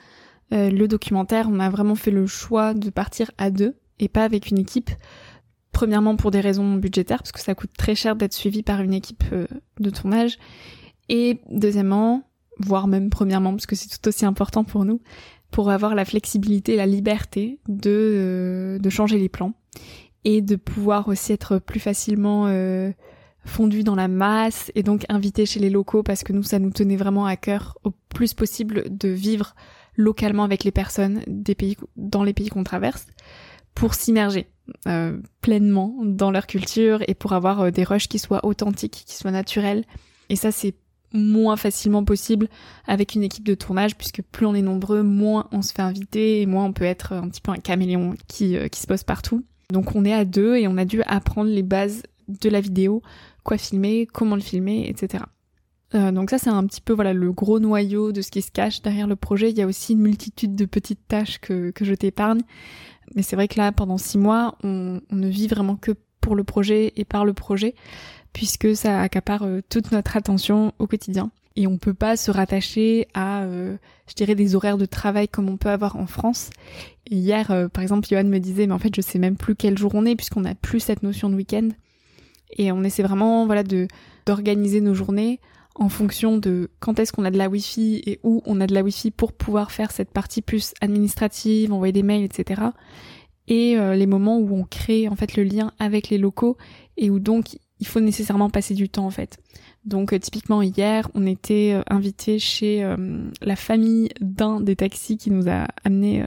Euh, 0.54 0.70
le 0.70 0.88
documentaire, 0.88 1.48
on 1.50 1.60
a 1.60 1.70
vraiment 1.70 1.96
fait 1.96 2.12
le 2.12 2.26
choix 2.28 2.74
de 2.74 2.90
partir 2.90 3.32
à 3.38 3.52
deux 3.52 3.76
et 4.00 4.08
pas 4.08 4.24
avec 4.24 4.50
une 4.50 4.58
équipe. 4.58 4.90
Premièrement 5.72 6.16
pour 6.16 6.32
des 6.32 6.40
raisons 6.40 6.76
budgétaires, 6.76 7.20
parce 7.20 7.32
que 7.32 7.40
ça 7.40 7.56
coûte 7.56 7.72
très 7.78 7.96
cher 7.96 8.16
d'être 8.16 8.34
suivi 8.34 8.64
par 8.64 8.82
une 8.82 8.94
équipe 8.94 9.24
euh, 9.32 9.48
de 9.80 9.90
tournage. 9.90 10.38
Et 11.08 11.42
deuxièmement, 11.50 12.24
voire 12.58 12.88
même 12.88 13.10
premièrement, 13.10 13.52
parce 13.52 13.66
que 13.66 13.76
c'est 13.76 13.90
tout 13.90 14.08
aussi 14.08 14.26
important 14.26 14.64
pour 14.64 14.86
nous, 14.86 15.02
pour 15.52 15.70
avoir 15.70 15.96
la 15.96 16.06
flexibilité 16.06 16.76
la 16.76 16.86
liberté 16.86 17.60
de, 17.68 17.90
euh, 17.90 18.80
de 18.80 18.90
changer 18.90 19.18
les 19.18 19.30
plans 19.30 19.54
et 20.26 20.42
de 20.42 20.56
pouvoir 20.56 21.08
aussi 21.08 21.32
être 21.32 21.60
plus 21.60 21.80
facilement 21.80 22.48
fondu 23.46 23.84
dans 23.84 23.96
la 23.96 24.08
masse 24.08 24.72
et 24.76 24.84
donc 24.84 25.06
invité 25.10 25.46
chez 25.46 25.60
les 25.60 25.70
locaux 25.70 26.04
parce 26.04 26.24
que 26.24 26.34
nous, 26.34 26.44
ça 26.44 26.60
nous 26.60 26.72
tenait 26.72 26.98
vraiment 26.98 27.26
à 27.26 27.38
cœur 27.38 27.78
au 27.84 27.92
plus 28.10 28.34
possible 28.34 28.86
de 28.90 29.10
vivre 29.10 29.56
localement 30.00 30.44
avec 30.44 30.64
les 30.64 30.72
personnes 30.72 31.22
des 31.28 31.56
pays, 31.56 31.78
dans 31.98 32.24
les 32.24 32.34
pays 32.34 32.48
qu'on 32.48 32.64
traverse 32.64 33.06
pour 33.76 33.94
s'immerger 33.94 34.48
euh, 34.88 35.18
pleinement 35.42 35.96
dans 36.04 36.32
leur 36.32 36.48
culture 36.48 37.04
et 37.08 37.14
pour 37.14 37.34
avoir 37.34 37.62
euh, 37.62 37.72
des 37.72 37.84
rushs 37.84 38.08
qui 38.08 38.18
soient 38.18 38.46
authentiques, 38.46 39.04
qui 39.06 39.16
soient 39.16 39.32
naturels. 39.32 39.84
Et 40.30 40.38
ça, 40.38 40.52
c'est 40.52 40.76
moins 41.12 41.58
facilement 41.58 42.06
possible 42.06 42.48
avec 42.88 43.16
une 43.16 43.24
équipe 43.24 43.44
de 43.44 43.56
tournage 43.56 43.98
puisque 43.98 44.22
plus 44.22 44.46
on 44.46 44.56
est 44.56 44.62
nombreux, 44.62 45.04
moins 45.04 45.48
on 45.52 45.62
se 45.62 45.74
fait 45.74 45.82
inviter 45.82 46.42
et 46.42 46.46
moins 46.46 46.66
on 46.66 46.74
peut 46.74 46.86
être 46.86 47.14
un 47.14 47.28
petit 47.28 47.42
peu 47.42 47.52
un 47.52 47.58
caméléon 47.58 48.16
qui, 48.28 48.56
euh, 48.56 48.70
qui 48.70 48.80
se 48.80 48.88
pose 48.88 49.04
partout. 49.04 49.44
Donc 49.72 49.96
on 49.96 50.06
est 50.06 50.14
à 50.14 50.24
deux 50.24 50.56
et 50.56 50.68
on 50.68 50.78
a 50.78 50.86
dû 50.86 51.02
apprendre 51.04 51.50
les 51.50 51.64
bases 51.64 52.04
de 52.28 52.50
la 52.50 52.62
vidéo, 52.62 53.02
quoi 53.44 53.58
filmer, 53.58 54.06
comment 54.06 54.36
le 54.36 54.42
filmer, 54.42 54.88
etc. 54.88 55.24
Euh, 55.96 56.12
donc 56.12 56.30
ça 56.30 56.38
c'est 56.38 56.52
un 56.52 56.66
petit 56.68 56.82
peu 56.82 56.94
voilà 56.94 57.14
le 57.14 57.32
gros 57.32 57.60
noyau 57.60 58.12
de 58.12 58.22
ce 58.22 58.30
qui 58.30 58.44
se 58.44 58.52
cache 58.52 58.82
derrière 58.82 59.08
le 59.08 59.16
projet. 59.16 59.50
Il 59.50 59.58
y 59.58 59.62
a 59.62 59.68
aussi 59.68 59.94
une 59.94 60.02
multitude 60.02 60.56
de 60.56 60.66
petites 60.66 61.08
tâches 61.08 61.40
que, 61.40 61.72
que 61.72 61.84
je 61.86 61.94
t'épargne. 61.94 62.42
Mais 63.16 63.24
c'est 63.24 63.36
vrai 63.36 63.48
que 63.48 63.58
là 63.58 63.72
pendant 63.72 63.98
six 63.98 64.18
mois 64.18 64.56
on, 64.64 65.02
on, 65.12 65.16
ne 65.16 65.28
vit 65.28 65.48
vraiment 65.48 65.76
que 65.76 65.92
pour 66.22 66.36
le 66.36 66.44
projet 66.44 66.94
et 66.96 67.06
par 67.06 67.26
le 67.26 67.34
projet 67.34 67.74
puisque 68.34 68.76
ça 68.76 69.02
accapare 69.02 69.44
euh, 69.44 69.62
toute 69.70 69.92
notre 69.92 70.18
attention 70.18 70.74
au 70.80 70.88
quotidien. 70.88 71.32
Et 71.56 71.68
on 71.68 71.78
peut 71.78 71.94
pas 71.94 72.16
se 72.16 72.32
rattacher 72.32 73.08
à, 73.14 73.44
euh, 73.44 73.76
je 74.08 74.14
dirais, 74.14 74.36
des 74.36 74.56
horaires 74.56 74.78
de 74.78 74.86
travail 74.86 75.28
comme 75.28 75.50
on 75.50 75.58
peut 75.58 75.70
avoir 75.70 75.96
en 75.98 76.08
France. 76.08 76.52
hier, 77.10 77.52
euh, 77.52 77.68
par 77.68 77.82
exemple, 77.82 78.08
Johan 78.08 78.24
me 78.24 78.40
disait, 78.40 78.68
mais 78.68 78.74
en 78.74 78.80
fait, 78.80 78.96
je 78.96 79.02
sais 79.02 79.20
même 79.20 79.36
plus 79.36 79.56
quel 79.56 79.78
jour 79.78 79.92
on 79.96 80.06
est 80.06 80.16
puisqu'on 80.16 80.42
n'a 80.42 80.56
plus 80.56 80.80
cette 80.80 81.04
notion 81.04 81.30
de 81.30 81.36
week-end. 81.36 81.70
Et 82.58 82.72
on 82.72 82.84
essaie 82.84 83.04
vraiment, 83.04 83.46
voilà, 83.46 83.64
de 83.64 83.88
d'organiser 84.26 84.80
nos 84.80 84.94
journées 84.94 85.40
en 85.76 85.90
fonction 85.90 86.38
de 86.38 86.70
quand 86.80 87.00
est-ce 87.00 87.14
qu'on 87.14 87.26
a 87.26 87.32
de 87.32 87.38
la 87.38 87.50
Wi-Fi 87.50 88.02
et 88.06 88.20
où 88.24 88.42
on 88.46 88.60
a 88.62 88.68
de 88.68 88.74
la 88.74 88.84
Wi-Fi 88.84 89.12
pour 89.12 89.34
pouvoir 89.34 89.72
faire 89.72 89.92
cette 89.92 90.12
partie 90.12 90.42
plus 90.42 90.74
administrative, 90.82 91.72
envoyer 91.72 91.94
des 91.94 92.04
mails, 92.04 92.24
etc. 92.24 92.62
Et 93.48 93.78
euh, 93.78 93.96
les 93.96 94.06
moments 94.06 94.38
où 94.38 94.56
on 94.56 94.64
crée 94.64 95.08
en 95.08 95.16
fait 95.16 95.36
le 95.36 95.44
lien 95.44 95.72
avec 95.80 96.10
les 96.10 96.18
locaux 96.18 96.58
et 96.98 97.10
où 97.10 97.20
donc 97.20 97.58
il 97.80 97.88
faut 97.88 98.02
nécessairement 98.02 98.50
passer 98.50 98.74
du 98.74 98.90
temps 98.90 99.06
en 99.06 99.12
fait. 99.12 99.38
Donc 99.86 100.12
euh, 100.12 100.20
typiquement 100.20 100.62
hier, 100.62 101.10
on 101.14 101.26
était 101.26 101.72
euh, 101.74 101.82
invité 101.90 102.40
chez 102.40 102.86
la 103.42 103.56
famille 103.56 104.10
d'un 104.20 104.60
des 104.60 104.76
taxis 104.76 105.18
qui 105.18 105.32
nous 105.32 105.50
a 105.50 105.68
amené 105.84 106.24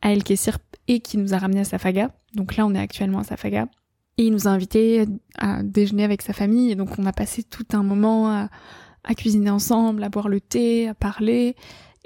à 0.00 0.12
El 0.12 0.24
Kessir 0.24 0.58
et 0.88 1.00
qui 1.00 1.18
nous 1.18 1.34
a 1.34 1.38
ramené 1.38 1.60
à 1.60 1.64
Safaga. 1.64 2.10
Donc 2.34 2.56
là, 2.56 2.66
on 2.66 2.74
est 2.74 2.78
actuellement 2.78 3.20
à 3.20 3.24
Safaga. 3.24 3.68
Et 4.16 4.26
il 4.26 4.32
nous 4.32 4.46
a 4.46 4.50
invités 4.50 5.06
à 5.38 5.62
déjeuner 5.62 6.04
avec 6.04 6.22
sa 6.22 6.32
famille. 6.32 6.70
Et 6.70 6.74
donc 6.76 6.98
on 6.98 7.06
a 7.06 7.12
passé 7.12 7.42
tout 7.42 7.66
un 7.72 7.82
moment 7.82 8.30
à, 8.30 8.48
à 9.04 9.14
cuisiner 9.14 9.50
ensemble, 9.50 10.02
à 10.02 10.08
boire 10.08 10.28
le 10.28 10.40
thé, 10.40 10.88
à 10.88 10.94
parler. 10.94 11.56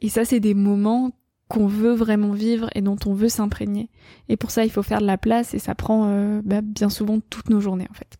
Et 0.00 0.08
ça, 0.08 0.24
c'est 0.24 0.40
des 0.40 0.54
moments 0.54 1.12
qu'on 1.48 1.66
veut 1.66 1.94
vraiment 1.94 2.32
vivre 2.32 2.68
et 2.74 2.82
dont 2.82 2.98
on 3.06 3.14
veut 3.14 3.30
s'imprégner. 3.30 3.88
Et 4.28 4.36
pour 4.36 4.50
ça, 4.50 4.66
il 4.66 4.70
faut 4.70 4.82
faire 4.82 5.00
de 5.00 5.06
la 5.06 5.16
place 5.16 5.54
et 5.54 5.58
ça 5.58 5.74
prend 5.74 6.06
euh, 6.06 6.42
bah, 6.44 6.60
bien 6.60 6.90
souvent 6.90 7.20
toutes 7.20 7.48
nos 7.48 7.60
journées 7.60 7.86
en 7.90 7.94
fait. 7.94 8.18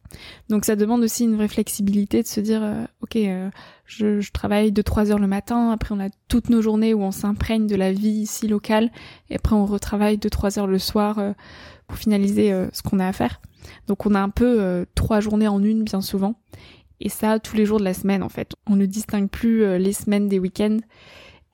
Donc 0.48 0.64
ça 0.64 0.76
demande 0.76 1.02
aussi 1.02 1.24
une 1.24 1.36
vraie 1.36 1.48
flexibilité 1.48 2.22
de 2.22 2.26
se 2.26 2.40
dire, 2.40 2.62
euh, 2.62 2.84
ok, 3.02 3.16
euh, 3.16 3.50
je, 3.84 4.20
je, 4.20 4.32
travaille 4.32 4.72
de 4.72 4.80
3 4.80 5.12
heures 5.12 5.18
le 5.18 5.26
matin, 5.26 5.70
après 5.70 5.94
on 5.94 6.00
a 6.00 6.08
toutes 6.28 6.48
nos 6.48 6.62
journées 6.62 6.94
où 6.94 7.02
on 7.02 7.10
s'imprègne 7.10 7.66
de 7.66 7.76
la 7.76 7.92
vie 7.92 8.08
ici 8.08 8.48
locale, 8.48 8.90
et 9.28 9.36
après 9.36 9.54
on 9.54 9.66
retravaille 9.66 10.16
de 10.16 10.28
3 10.30 10.58
heures 10.58 10.66
le 10.66 10.78
soir 10.78 11.20
pour 11.86 11.98
finaliser 11.98 12.50
ce 12.72 12.82
qu'on 12.82 12.98
a 12.98 13.06
à 13.06 13.12
faire. 13.12 13.42
Donc 13.88 14.06
on 14.06 14.14
a 14.14 14.20
un 14.20 14.30
peu 14.30 14.86
trois 14.94 15.20
journées 15.20 15.48
en 15.48 15.62
une 15.62 15.84
bien 15.84 16.00
souvent. 16.00 16.34
Et 17.00 17.08
ça 17.08 17.38
tous 17.38 17.56
les 17.56 17.64
jours 17.64 17.78
de 17.78 17.84
la 17.84 17.94
semaine 17.94 18.22
en 18.22 18.28
fait. 18.28 18.52
On 18.66 18.76
ne 18.76 18.86
distingue 18.86 19.28
plus 19.28 19.78
les 19.78 19.92
semaines 19.92 20.28
des 20.28 20.38
week-ends. 20.38 20.78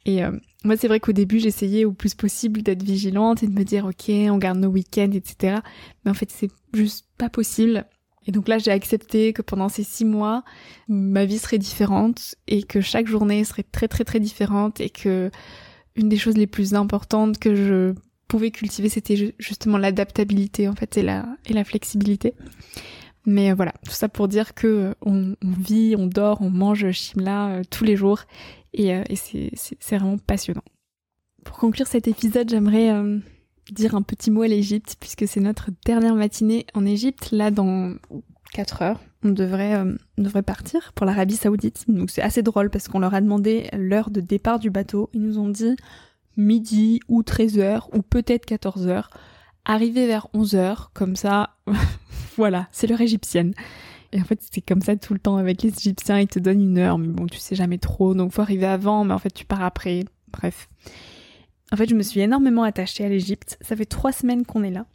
Et 0.07 0.23
moi 0.65 0.77
c'est 0.77 0.89
vrai 0.89 1.01
qu'au 1.01 1.13
début 1.13 1.39
j'essayais 1.39 1.85
au 1.85 1.93
plus 1.93 2.15
possible 2.15 2.63
d'être 2.63 2.83
vigilante 2.83 3.43
et 3.43 3.47
de 3.47 3.53
me 3.53 3.65
dire 3.65 3.87
ok 3.87 4.11
on 4.31 4.39
garde 4.39 4.59
nos 4.59 4.69
week-ends 4.69 5.13
etc. 5.13 5.59
Mais 6.05 6.11
en 6.11 6.15
fait 6.15 6.31
c'est 6.31 6.51
juste 6.73 7.07
pas 7.19 7.29
possible. 7.29 7.87
Et 8.27 8.33
donc 8.33 8.49
là 8.49 8.59
j'ai 8.59 8.71
accepté 8.71 9.33
que 9.33 9.43
pendant 9.43 9.69
ces 9.69 9.85
six 9.85 10.05
mois 10.05 10.45
ma 10.89 11.25
vie 11.25 11.39
serait 11.39 11.59
différente 11.59 12.35
et 12.47 12.63
que 12.63 12.81
chaque 12.81 13.07
journée 13.07 13.45
serait 13.45 13.65
très 13.65 13.89
très 13.89 14.05
très 14.05 14.21
différente 14.21 14.81
et 14.81 14.91
que 14.91 15.31
une 15.97 16.09
des 16.09 16.17
choses 16.17 16.37
les 16.37 16.47
plus 16.47 16.75
importantes 16.75 17.39
que 17.39 17.55
je 17.55 17.95
pouvait 18.29 18.51
cultiver, 18.51 18.89
c'était 18.89 19.35
justement 19.39 19.79
l'adaptabilité 19.79 20.69
en 20.69 20.75
fait 20.75 20.97
et 20.97 21.03
la, 21.03 21.27
et 21.47 21.53
la 21.53 21.65
flexibilité. 21.65 22.35
Mais 23.27 23.51
euh, 23.51 23.55
voilà, 23.55 23.73
tout 23.85 23.93
ça 23.93 24.09
pour 24.09 24.29
dire 24.29 24.55
que 24.55 24.67
euh, 24.67 24.95
on, 25.03 25.35
vit, 25.43 25.95
on 25.97 26.07
dort, 26.07 26.43
on 26.43 26.51
mange 26.51 26.91
Shimla 26.91 27.49
euh, 27.49 27.63
tous 27.71 27.85
les 27.85 27.97
jours 27.97 28.25
et, 28.75 28.89
et 29.09 29.17
c'est 29.17 29.97
vraiment 29.97 30.19
passionnant. 30.19 30.65
Pour 31.45 31.59
conclure 31.59 31.87
cet 31.87 32.09
épisode, 32.09 32.49
j'aimerais 32.49 32.91
dire 33.71 33.95
un 33.95 34.03
petit 34.03 34.31
mot 34.31 34.43
à 34.43 34.49
l'Égypte 34.49 34.97
puisque 34.99 35.27
c'est 35.27 35.41
notre 35.41 35.71
dernière 35.85 36.15
matinée 36.15 36.67
en 36.75 36.85
Égypte. 36.87 37.31
Là, 37.33 37.51
dans 37.51 37.95
4 38.53 38.83
heures, 38.83 39.01
on 39.23 39.31
devrait, 39.31 39.77
on 40.19 40.23
devrait 40.23 40.43
partir 40.43 40.93
pour 40.95 41.07
l'Arabie 41.07 41.37
Saoudite. 41.37 41.85
Donc 41.89 42.11
c'est 42.11 42.23
assez 42.23 42.43
drôle 42.43 42.71
parce 42.71 42.89
qu'on 42.89 42.99
leur 42.99 43.15
a 43.15 43.21
demandé 43.21 43.69
l'heure 43.73 44.11
de 44.11 44.21
départ 44.21 44.59
du 44.59 44.71
bateau. 44.71 45.11
Ils 45.13 45.23
nous 45.23 45.39
ont 45.39 45.49
dit 45.49 45.77
midi 46.37 47.01
ou 47.09 47.23
13h 47.23 47.85
ou 47.93 48.03
peut-être 48.03 48.47
14h, 48.47 49.05
arriver 49.65 50.07
vers 50.07 50.29
11h, 50.35 50.89
comme 50.93 51.17
ça, 51.17 51.57
voilà, 52.37 52.69
c'est 52.73 52.87
l'heure 52.87 53.01
égyptienne. 53.01 53.55
Et 54.15 54.21
en 54.21 54.25
fait, 54.25 54.41
c'est 54.51 54.61
comme 54.61 54.81
ça 54.81 54.97
tout 54.97 55.13
le 55.13 55.19
temps 55.19 55.37
avec 55.37 55.63
les 55.63 55.77
Égyptiens, 55.77 56.21
ils 56.21 56.29
te 56.29 56.39
donnent 56.39 56.63
une 56.63 56.79
heure, 56.79 56.99
mais 56.99 57.09
bon, 57.09 57.27
tu 57.27 57.39
sais 57.39 57.57
jamais 57.57 57.79
trop, 57.79 58.15
donc 58.15 58.33
faut 58.33 58.43
arriver 58.43 58.67
avant, 58.67 59.05
mais 59.05 59.13
en 59.13 59.19
fait, 59.19 59.35
tu 59.35 59.45
pars 59.45 59.63
après. 59.63 60.05
Bref. 60.33 60.69
En 61.73 61.77
fait, 61.77 61.89
je 61.89 61.97
me 61.97 62.03
suis 62.03 62.21
énormément 62.21 62.63
attachée 62.63 63.05
à 63.05 63.09
l'Égypte. 63.09 63.59
Ça 63.61 63.75
fait 63.75 63.87
trois 63.87 64.13
semaines 64.13 64.47
qu'on 64.47 64.63
est 64.63 64.71
là. 64.71 64.87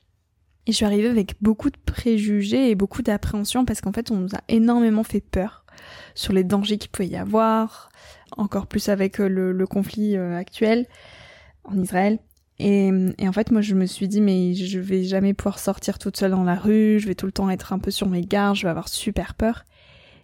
Et 0.66 0.72
je 0.72 0.78
suis 0.78 0.86
arrivée 0.86 1.10
avec 1.10 1.36
beaucoup 1.42 1.70
de 1.70 1.78
préjugés 1.86 2.70
et 2.70 2.76
beaucoup 2.76 3.02
d'appréhension 3.02 3.66
parce 3.66 3.82
qu'en 3.82 3.92
fait 3.92 4.12
on 4.12 4.18
nous 4.18 4.36
a 4.36 4.42
énormément 4.50 5.04
fait 5.04 5.22
peur 5.22 5.66
sur 6.14 6.32
les 6.32 6.44
dangers 6.44 6.78
qu'il 6.78 6.92
pouvait 6.92 7.08
y 7.08 7.16
avoir, 7.16 7.90
encore 8.38 8.68
plus 8.68 8.90
avec 8.90 9.20
euh, 9.20 9.28
le, 9.28 9.66
conflit 9.66 10.16
euh, 10.16 10.38
actuel 10.38 10.86
en 11.64 11.76
Israël. 11.82 12.20
Et, 12.60 12.92
en 13.26 13.32
fait, 13.32 13.52
moi, 13.52 13.62
je 13.62 13.74
me 13.74 13.86
suis 13.86 14.08
dit, 14.08 14.20
mais 14.20 14.54
je 14.54 14.80
vais 14.80 15.04
jamais 15.04 15.34
pouvoir 15.34 15.60
sortir 15.60 15.98
toute 15.98 16.18
seule 16.18 16.32
dans 16.32 16.44
la 16.44 16.56
rue, 16.56 17.00
je 17.00 17.08
vais 17.08 17.16
tout 17.16 17.26
le 17.26 17.32
temps 17.32 17.50
être 17.50 17.72
un 17.72 17.80
peu 17.80 17.90
sur 17.92 18.10
mes 18.10 18.22
gardes, 18.22 18.58
je 18.58 18.64
vais 18.64 18.70
avoir 18.70 18.90
super 18.90 19.34
peur. 19.34 19.64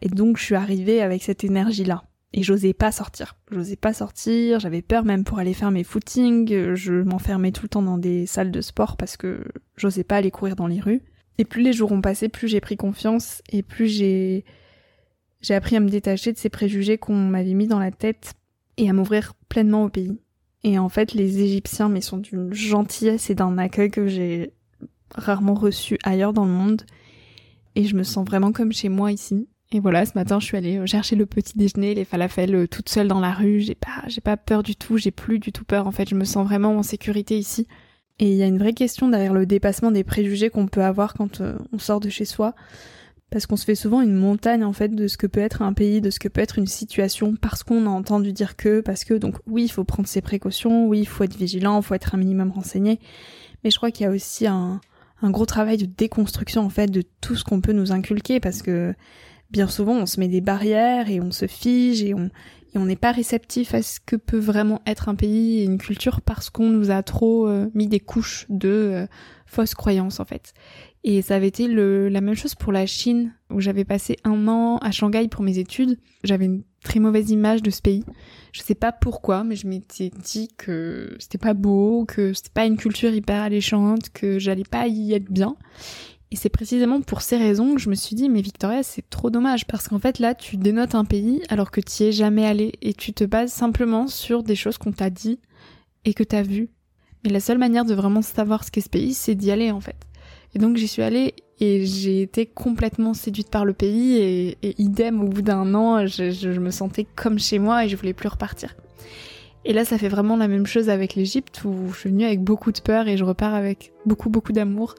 Et 0.01 0.09
donc, 0.09 0.37
je 0.37 0.43
suis 0.43 0.55
arrivée 0.55 1.01
avec 1.01 1.23
cette 1.23 1.43
énergie-là. 1.43 2.03
Et 2.33 2.43
j'osais 2.43 2.73
pas 2.73 2.91
sortir. 2.91 3.37
J'osais 3.49 3.77
pas 3.77 3.93
sortir, 3.93 4.59
j'avais 4.59 4.81
peur 4.81 5.05
même 5.05 5.23
pour 5.23 5.39
aller 5.39 5.53
faire 5.53 5.71
mes 5.71 5.85
footings, 5.85 6.73
je 6.75 6.93
m'enfermais 7.03 7.53
tout 7.53 7.63
le 7.63 7.69
temps 7.69 7.81
dans 7.81 7.97
des 7.97 8.25
salles 8.25 8.51
de 8.51 8.59
sport 8.59 8.97
parce 8.97 9.15
que 9.15 9.45
j'osais 9.77 10.03
pas 10.03 10.17
aller 10.17 10.31
courir 10.31 10.57
dans 10.57 10.67
les 10.67 10.81
rues. 10.81 11.01
Et 11.37 11.45
plus 11.45 11.61
les 11.61 11.71
jours 11.71 11.93
ont 11.93 12.01
passé, 12.01 12.27
plus 12.27 12.49
j'ai 12.49 12.59
pris 12.59 12.75
confiance 12.75 13.41
et 13.51 13.63
plus 13.63 13.87
j'ai 13.87 14.43
j'ai 15.41 15.53
appris 15.53 15.75
à 15.75 15.79
me 15.79 15.89
détacher 15.89 16.33
de 16.33 16.37
ces 16.37 16.49
préjugés 16.49 16.97
qu'on 16.97 17.15
m'avait 17.15 17.53
mis 17.53 17.67
dans 17.67 17.79
la 17.79 17.91
tête 17.91 18.33
et 18.77 18.89
à 18.89 18.93
m'ouvrir 18.93 19.33
pleinement 19.47 19.83
au 19.83 19.89
pays. 19.89 20.17
Et 20.65 20.79
en 20.79 20.89
fait, 20.89 21.13
les 21.13 21.43
Égyptiens, 21.43 21.89
mais 21.89 22.01
sont 22.01 22.17
d'une 22.17 22.51
gentillesse 22.51 23.29
et 23.29 23.35
d'un 23.35 23.59
accueil 23.59 23.91
que 23.91 24.07
j'ai 24.07 24.51
rarement 25.13 25.53
reçu 25.53 25.99
ailleurs 26.03 26.33
dans 26.33 26.43
le 26.43 26.51
monde. 26.51 26.81
Et 27.75 27.83
je 27.83 27.95
me 27.95 28.01
sens 28.01 28.25
vraiment 28.25 28.51
comme 28.51 28.73
chez 28.73 28.89
moi 28.89 29.11
ici. 29.11 29.47
Et 29.71 29.79
voilà, 29.79 30.07
ce 30.07 30.13
matin, 30.15 30.39
je 30.39 30.45
suis 30.45 30.57
allée 30.57 30.77
euh, 30.77 30.87
chercher 30.87 31.15
le 31.15 31.27
petit 31.27 31.55
déjeuner, 31.55 31.93
les 31.93 32.03
falafels, 32.03 32.55
euh, 32.55 32.67
toute 32.67 32.89
seule 32.89 33.07
dans 33.07 33.19
la 33.19 33.31
rue. 33.31 33.59
J'ai 33.59 33.75
pas, 33.75 34.07
j'ai 34.07 34.21
pas 34.21 34.37
peur 34.37 34.63
du 34.63 34.75
tout, 34.75 34.97
j'ai 34.97 35.11
plus 35.11 35.37
du 35.37 35.51
tout 35.51 35.65
peur. 35.65 35.85
En 35.85 35.91
fait, 35.91 36.09
je 36.09 36.15
me 36.15 36.25
sens 36.25 36.47
vraiment 36.47 36.75
en 36.75 36.81
sécurité 36.81 37.37
ici. 37.37 37.67
Et 38.17 38.31
il 38.31 38.35
y 38.35 38.41
a 38.41 38.47
une 38.47 38.57
vraie 38.57 38.73
question 38.73 39.07
derrière 39.07 39.35
le 39.35 39.45
dépassement 39.45 39.91
des 39.91 40.03
préjugés 40.03 40.49
qu'on 40.49 40.65
peut 40.65 40.83
avoir 40.83 41.13
quand 41.13 41.41
euh, 41.41 41.59
on 41.73 41.77
sort 41.77 41.99
de 41.99 42.09
chez 42.09 42.25
soi 42.25 42.55
parce 43.35 43.47
qu'on 43.47 43.57
se 43.57 43.65
fait 43.65 43.75
souvent 43.75 43.99
une 43.99 44.13
montagne 44.15 44.63
en 44.63 44.71
fait 44.71 44.95
de 44.95 45.09
ce 45.09 45.17
que 45.17 45.27
peut 45.27 45.41
être 45.41 45.61
un 45.61 45.73
pays, 45.73 45.99
de 45.99 46.09
ce 46.09 46.19
que 46.19 46.29
peut 46.29 46.39
être 46.39 46.57
une 46.57 46.67
situation 46.67 47.35
parce 47.35 47.63
qu'on 47.63 47.85
a 47.85 47.89
entendu 47.89 48.31
dire 48.31 48.55
que, 48.55 48.79
parce 48.79 49.03
que 49.03 49.13
donc 49.13 49.35
oui, 49.45 49.65
il 49.65 49.67
faut 49.67 49.83
prendre 49.83 50.07
ses 50.07 50.21
précautions, 50.21 50.87
oui, 50.87 51.01
il 51.01 51.05
faut 51.05 51.25
être 51.25 51.35
vigilant, 51.35 51.81
il 51.81 51.83
faut 51.83 51.95
être 51.95 52.15
un 52.15 52.17
minimum 52.17 52.51
renseigné, 52.51 52.97
mais 53.61 53.71
je 53.71 53.75
crois 53.75 53.91
qu'il 53.91 54.05
y 54.05 54.07
a 54.07 54.11
aussi 54.13 54.47
un, 54.47 54.79
gros 55.21 55.45
travail 55.45 55.75
de 55.75 55.85
déconstruction 55.85 56.61
en 56.61 56.69
fait 56.69 56.87
de 56.87 57.03
tout 57.19 57.35
ce 57.35 57.43
qu'on 57.43 57.59
peut 57.59 57.73
nous 57.73 57.91
inculquer 57.91 58.39
parce 58.39 58.61
que 58.61 58.93
bien 59.51 59.67
souvent 59.67 59.95
on 59.95 60.05
se 60.05 60.17
met 60.17 60.29
des 60.29 60.39
barrières 60.39 61.09
et 61.09 61.19
on 61.19 61.31
se 61.31 61.45
fige 61.45 62.03
et 62.03 62.13
on 62.13 62.29
et 62.73 62.77
on 62.77 62.85
n'est 62.85 62.97
pas 62.97 63.13
réceptif 63.13 63.73
à 63.73 63.81
ce 63.81 63.99
que 64.05 64.17
peut 64.17 64.37
vraiment 64.37 64.81
être 64.85 65.07
un 65.07 65.15
pays 65.15 65.59
et 65.59 65.63
une 65.63 65.77
culture 65.77 66.19
parce 66.21 66.49
qu'on 66.49 66.69
nous 66.69 66.91
a 66.91 67.03
trop 67.03 67.47
euh, 67.47 67.69
mis 67.73 67.87
des 67.87 68.01
couches 68.01 68.45
de 68.49 68.69
euh, 68.69 69.07
fausses 69.45 69.75
croyances 69.75 70.19
en 70.19 70.25
fait. 70.25 70.53
Et 71.07 71.21
ça 71.21 71.35
avait 71.35 71.47
été 71.47 71.67
le, 71.67 72.09
la 72.09 72.19
même 72.19 72.33
chose 72.33 72.55
pour 72.55 72.71
la 72.71 72.87
Chine, 72.87 73.31
où 73.51 73.59
j'avais 73.59 73.85
passé 73.85 74.17
un 74.23 74.47
an 74.47 74.77
à 74.77 74.89
Shanghai 74.89 75.27
pour 75.27 75.43
mes 75.43 75.59
études. 75.59 75.99
J'avais 76.23 76.45
une 76.45 76.63
très 76.83 76.99
mauvaise 76.99 77.29
image 77.29 77.61
de 77.61 77.69
ce 77.69 77.83
pays. 77.83 78.03
Je 78.53 78.63
sais 78.63 78.73
pas 78.73 78.91
pourquoi, 78.91 79.43
mais 79.43 79.55
je 79.55 79.67
m'étais 79.67 80.09
dit 80.09 80.49
que 80.57 81.15
c'était 81.19 81.37
pas 81.37 81.53
beau, 81.53 82.05
que 82.05 82.33
c'était 82.33 82.49
pas 82.49 82.65
une 82.65 82.75
culture 82.75 83.13
hyper 83.13 83.39
alléchante, 83.39 84.09
que 84.09 84.39
j'allais 84.39 84.63
pas 84.63 84.87
y 84.87 85.13
être 85.13 85.31
bien. 85.31 85.55
Et 86.31 86.35
c'est 86.35 86.49
précisément 86.49 87.01
pour 87.01 87.21
ces 87.21 87.37
raisons 87.37 87.75
que 87.75 87.81
je 87.81 87.91
me 87.91 87.95
suis 87.95 88.15
dit, 88.15 88.27
mais 88.27 88.41
Victoria, 88.41 88.81
c'est 88.81 89.07
trop 89.07 89.29
dommage, 89.29 89.67
parce 89.67 89.87
qu'en 89.87 89.99
fait 89.99 90.17
là, 90.17 90.33
tu 90.33 90.57
dénotes 90.57 90.95
un 90.95 91.05
pays 91.05 91.43
alors 91.49 91.69
que 91.69 91.81
tu 91.81 92.01
y 92.01 92.07
es 92.07 92.11
jamais 92.13 92.47
allé, 92.47 92.73
et 92.81 92.95
tu 92.95 93.13
te 93.13 93.23
bases 93.23 93.53
simplement 93.53 94.07
sur 94.07 94.41
des 94.41 94.55
choses 94.55 94.79
qu'on 94.79 94.91
t'a 94.91 95.11
dit 95.11 95.37
et 96.03 96.15
que 96.15 96.23
t'as 96.23 96.41
vu. 96.41 96.69
Mais 97.23 97.29
la 97.29 97.39
seule 97.39 97.59
manière 97.59 97.85
de 97.85 97.93
vraiment 97.93 98.23
savoir 98.23 98.63
ce 98.63 98.71
qu'est 98.71 98.81
ce 98.81 98.89
pays, 98.89 99.13
c'est 99.13 99.35
d'y 99.35 99.51
aller 99.51 99.69
en 99.69 99.81
fait. 99.81 99.97
Et 100.55 100.59
donc 100.59 100.77
j'y 100.77 100.87
suis 100.87 101.01
allée 101.01 101.35
et 101.59 101.85
j'ai 101.85 102.21
été 102.21 102.45
complètement 102.45 103.13
séduite 103.13 103.49
par 103.49 103.65
le 103.65 103.73
pays 103.73 104.17
et, 104.17 104.57
idem 104.81 105.21
au 105.21 105.27
bout 105.27 105.41
d'un 105.41 105.73
an, 105.75 106.07
je, 106.07 106.59
me 106.59 106.71
sentais 106.71 107.05
comme 107.15 107.37
chez 107.39 107.59
moi 107.59 107.85
et 107.85 107.89
je 107.89 107.95
voulais 107.95 108.13
plus 108.13 108.29
repartir. 108.29 108.75
Et 109.65 109.73
là, 109.73 109.83
ça 109.83 109.97
fait 109.97 110.09
vraiment 110.09 110.37
la 110.37 110.47
même 110.47 110.65
chose 110.65 110.89
avec 110.89 111.15
l'Égypte 111.15 111.63
où 111.65 111.91
je 111.93 111.99
suis 111.99 112.09
venue 112.09 112.25
avec 112.25 112.41
beaucoup 112.41 112.71
de 112.71 112.79
peur 112.79 113.07
et 113.07 113.17
je 113.17 113.23
repars 113.23 113.53
avec 113.53 113.93
beaucoup 114.05 114.29
beaucoup 114.29 114.53
d'amour 114.53 114.95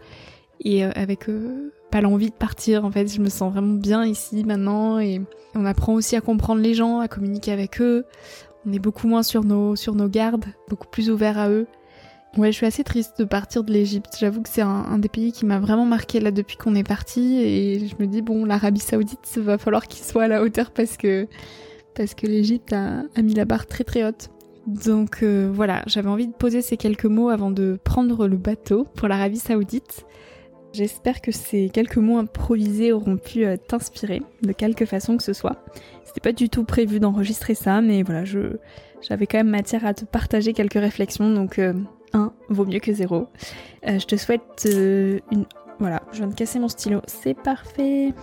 et 0.61 0.85
euh, 0.85 0.91
avec 0.95 1.29
euh, 1.29 1.73
pas 1.91 2.01
l'envie 2.01 2.31
de 2.31 2.35
partir. 2.35 2.85
En 2.85 2.91
fait, 2.91 3.07
je 3.07 3.21
me 3.21 3.29
sens 3.29 3.53
vraiment 3.53 3.75
bien 3.75 4.05
ici 4.05 4.45
maintenant 4.45 4.99
et 4.99 5.23
on 5.55 5.65
apprend 5.65 5.95
aussi 5.95 6.17
à 6.17 6.21
comprendre 6.21 6.61
les 6.61 6.75
gens, 6.75 6.99
à 6.99 7.09
communiquer 7.09 7.53
avec 7.53 7.81
eux. 7.81 8.05
On 8.67 8.73
est 8.73 8.79
beaucoup 8.81 9.07
moins 9.07 9.23
sur 9.23 9.45
nos 9.45 9.77
sur 9.77 9.95
nos 9.95 10.09
gardes, 10.09 10.47
beaucoup 10.69 10.89
plus 10.89 11.11
ouvert 11.11 11.39
à 11.39 11.49
eux. 11.49 11.67
Ouais, 12.37 12.53
je 12.53 12.57
suis 12.57 12.67
assez 12.67 12.85
triste 12.85 13.19
de 13.19 13.25
partir 13.25 13.65
de 13.65 13.73
l'Égypte. 13.73 14.17
J'avoue 14.19 14.43
que 14.43 14.51
c'est 14.51 14.61
un, 14.61 14.99
des 14.99 15.09
pays 15.09 15.33
qui 15.33 15.47
m'a 15.47 15.59
vraiment 15.59 15.87
marqué 15.87 16.21
là 16.21 16.31
depuis 16.31 16.59
qu'on 16.59 16.75
est 16.75 16.87
parti 16.87 17.39
et 17.41 17.89
je 17.89 17.95
me 17.99 18.07
dis 18.07 18.21
bon, 18.21 18.45
l'Arabie 18.45 18.81
Saoudite, 18.81 19.39
va 19.39 19.57
falloir 19.57 19.87
qu'il 19.87 20.05
soit 20.05 20.25
à 20.25 20.29
la 20.29 20.43
hauteur 20.43 20.71
parce 20.71 20.99
que 20.99 21.27
parce 21.95 22.13
que 22.13 22.27
l'Égypte 22.27 22.75
a, 22.75 23.05
mis 23.23 23.33
la 23.33 23.47
barre 23.47 23.67
très 23.67 23.85
très 23.85 24.05
haute. 24.05 24.29
Donc 24.67 25.23
euh, 25.23 25.51
voilà, 25.51 25.83
j'avais 25.87 26.11
envie 26.11 26.27
de 26.27 26.35
poser 26.35 26.61
ces 26.61 26.77
quelques 26.77 27.07
mots 27.07 27.31
avant 27.31 27.51
de 27.51 27.79
prendre 27.83 28.27
le 28.27 28.37
bateau 28.37 28.85
pour 28.85 29.09
l'Arabie 29.09 29.39
Saoudite. 29.39 30.05
J'espère 30.75 31.23
que 31.23 31.33
ces 31.33 31.71
quelques 31.71 31.97
mots 31.97 32.19
improvisés 32.19 32.93
auront 32.93 33.17
pu 33.17 33.47
euh, 33.47 33.57
t'inspirer 33.57 34.21
de 34.43 34.53
quelque 34.53 34.85
façon 34.85 35.17
que 35.17 35.23
ce 35.23 35.33
soit. 35.33 35.65
C'était 36.05 36.21
pas 36.21 36.33
du 36.33 36.51
tout 36.51 36.65
prévu 36.65 37.01
d'enregistrer 37.01 37.55
ça, 37.55 37.81
mais 37.81 38.03
voilà, 38.03 38.25
j'avais 38.25 39.27
quand 39.27 39.39
même 39.39 39.49
matière 39.49 39.87
à 39.87 39.95
te 39.95 40.05
partager 40.05 40.53
quelques 40.53 40.75
réflexions, 40.75 41.33
donc 41.33 41.59
euh, 41.59 41.73
vaut 42.49 42.65
mieux 42.65 42.81
que 42.81 42.93
0. 42.93 43.29
Euh, 43.87 43.99
je 43.99 44.07
te 44.07 44.17
souhaite 44.17 44.67
euh, 44.67 45.21
une... 45.31 45.45
Voilà, 45.79 46.03
je 46.13 46.19
viens 46.19 46.29
de 46.29 46.35
casser 46.35 46.59
mon 46.59 46.69
stylo, 46.69 47.01
c'est 47.07 47.35
parfait. 47.35 48.15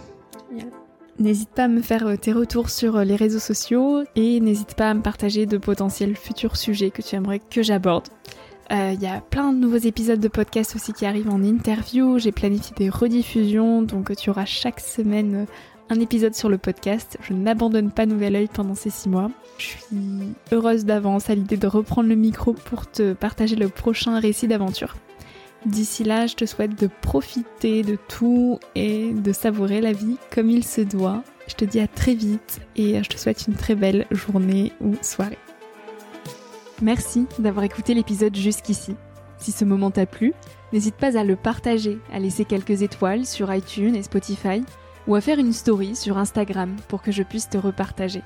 N'hésite 1.19 1.49
pas 1.49 1.65
à 1.65 1.67
me 1.67 1.81
faire 1.81 2.07
euh, 2.07 2.15
tes 2.15 2.33
retours 2.33 2.69
sur 2.69 2.97
les 2.99 3.15
réseaux 3.15 3.39
sociaux 3.39 4.03
et 4.15 4.39
n'hésite 4.39 4.73
pas 4.75 4.89
à 4.89 4.93
me 4.93 5.01
partager 5.01 5.45
de 5.45 5.57
potentiels 5.57 6.15
futurs 6.15 6.57
sujets 6.57 6.89
que 6.89 7.01
tu 7.03 7.15
aimerais 7.15 7.39
que 7.39 7.61
j'aborde. 7.61 8.07
Il 8.71 8.99
y 8.99 9.05
a 9.05 9.21
plein 9.21 9.53
de 9.53 9.59
nouveaux 9.59 9.77
épisodes 9.77 10.19
de 10.19 10.27
podcast 10.27 10.75
aussi 10.75 10.93
qui 10.93 11.05
arrivent 11.05 11.29
en 11.29 11.43
interview. 11.43 12.17
J'ai 12.17 12.31
planifié 12.31 12.73
des 12.75 12.89
rediffusions, 12.89 13.83
donc 13.83 14.15
tu 14.15 14.31
auras 14.31 14.45
chaque 14.45 14.79
semaine 14.79 15.45
un 15.89 15.99
épisode 15.99 16.35
sur 16.35 16.49
le 16.49 16.57
podcast. 16.57 17.17
Je 17.21 17.33
n'abandonne 17.33 17.91
pas 17.91 18.05
Nouvel 18.05 18.35
Oeil 18.35 18.47
pendant 18.47 18.75
ces 18.75 18.89
six 18.89 19.09
mois. 19.09 19.29
Je 19.57 19.67
suis 19.67 20.35
heureuse 20.51 20.85
d'avance 20.85 21.29
à 21.29 21.35
l'idée 21.35 21.57
de 21.57 21.67
reprendre 21.67 22.09
le 22.09 22.15
micro 22.15 22.53
pour 22.53 22.89
te 22.89 23.13
partager 23.13 23.55
le 23.55 23.69
prochain 23.69 24.19
récit 24.19 24.47
d'aventure. 24.47 24.95
D'ici 25.65 26.03
là, 26.03 26.27
je 26.27 26.35
te 26.35 26.45
souhaite 26.45 26.79
de 26.79 26.89
profiter 27.01 27.83
de 27.83 27.97
tout 28.07 28.59
et 28.75 29.13
de 29.13 29.31
savourer 29.31 29.79
la 29.79 29.93
vie 29.93 30.17
comme 30.33 30.49
il 30.49 30.65
se 30.65 30.81
doit. 30.81 31.23
Je 31.47 31.55
te 31.55 31.65
dis 31.65 31.79
à 31.79 31.87
très 31.87 32.15
vite 32.15 32.61
et 32.75 33.01
je 33.01 33.09
te 33.09 33.17
souhaite 33.17 33.45
une 33.47 33.55
très 33.55 33.75
belle 33.75 34.05
journée 34.11 34.73
ou 34.81 34.95
soirée. 35.01 35.37
Merci 36.81 37.27
d'avoir 37.39 37.63
écouté 37.63 37.93
l'épisode 37.93 38.35
jusqu'ici. 38.35 38.95
Si 39.37 39.51
ce 39.51 39.63
moment 39.63 39.91
t'a 39.91 40.05
plu, 40.05 40.33
n'hésite 40.73 40.95
pas 40.95 41.17
à 41.17 41.23
le 41.23 41.35
partager, 41.35 41.97
à 42.11 42.19
laisser 42.19 42.45
quelques 42.45 42.81
étoiles 42.81 43.25
sur 43.25 43.53
iTunes 43.53 43.95
et 43.95 44.03
Spotify 44.03 44.63
ou 45.07 45.15
à 45.15 45.21
faire 45.21 45.39
une 45.39 45.53
story 45.53 45.95
sur 45.95 46.17
Instagram 46.17 46.75
pour 46.87 47.01
que 47.01 47.11
je 47.11 47.23
puisse 47.23 47.49
te 47.49 47.57
repartager. 47.57 48.21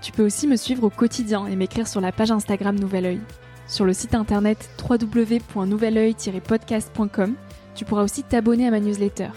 Tu 0.00 0.12
peux 0.12 0.24
aussi 0.24 0.46
me 0.46 0.56
suivre 0.56 0.84
au 0.84 0.90
quotidien 0.90 1.46
et 1.46 1.56
m'écrire 1.56 1.88
sur 1.88 2.00
la 2.00 2.12
page 2.12 2.30
Instagram 2.30 2.78
Nouvel 2.78 3.06
Oeil. 3.06 3.20
Sur 3.66 3.84
le 3.84 3.92
site 3.92 4.14
internet 4.14 4.70
www.nouveloeil-podcast.com, 4.88 7.34
tu 7.74 7.84
pourras 7.84 8.04
aussi 8.04 8.22
t'abonner 8.22 8.66
à 8.66 8.70
ma 8.70 8.80
newsletter. 8.80 9.28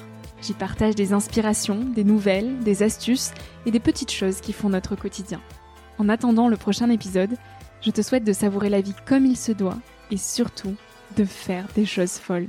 J'y 0.42 0.54
partage 0.54 0.96
des 0.96 1.12
inspirations, 1.14 1.84
des 1.84 2.04
nouvelles, 2.04 2.60
des 2.60 2.84
astuces 2.84 3.32
et 3.66 3.72
des 3.72 3.80
petites 3.80 4.12
choses 4.12 4.42
qui 4.42 4.54
font 4.54 4.70
notre 4.70 4.96
quotidien. 4.96 5.42
En 5.98 6.10
attendant 6.10 6.48
le 6.48 6.58
prochain 6.58 6.90
épisode, 6.90 7.36
je 7.82 7.92
te 7.92 8.02
souhaite 8.02 8.24
de 8.24 8.34
savourer 8.34 8.70
la 8.70 8.82
vie 8.82 8.96
comme 9.06 9.26
il 9.26 9.38
se 9.38 9.52
doit 9.52 9.78
et 10.10 10.18
surtout 10.18 10.76
de 11.18 11.26
faire 11.26 11.68
des 11.76 11.86
choses 11.86 12.14
folles. 12.14 12.48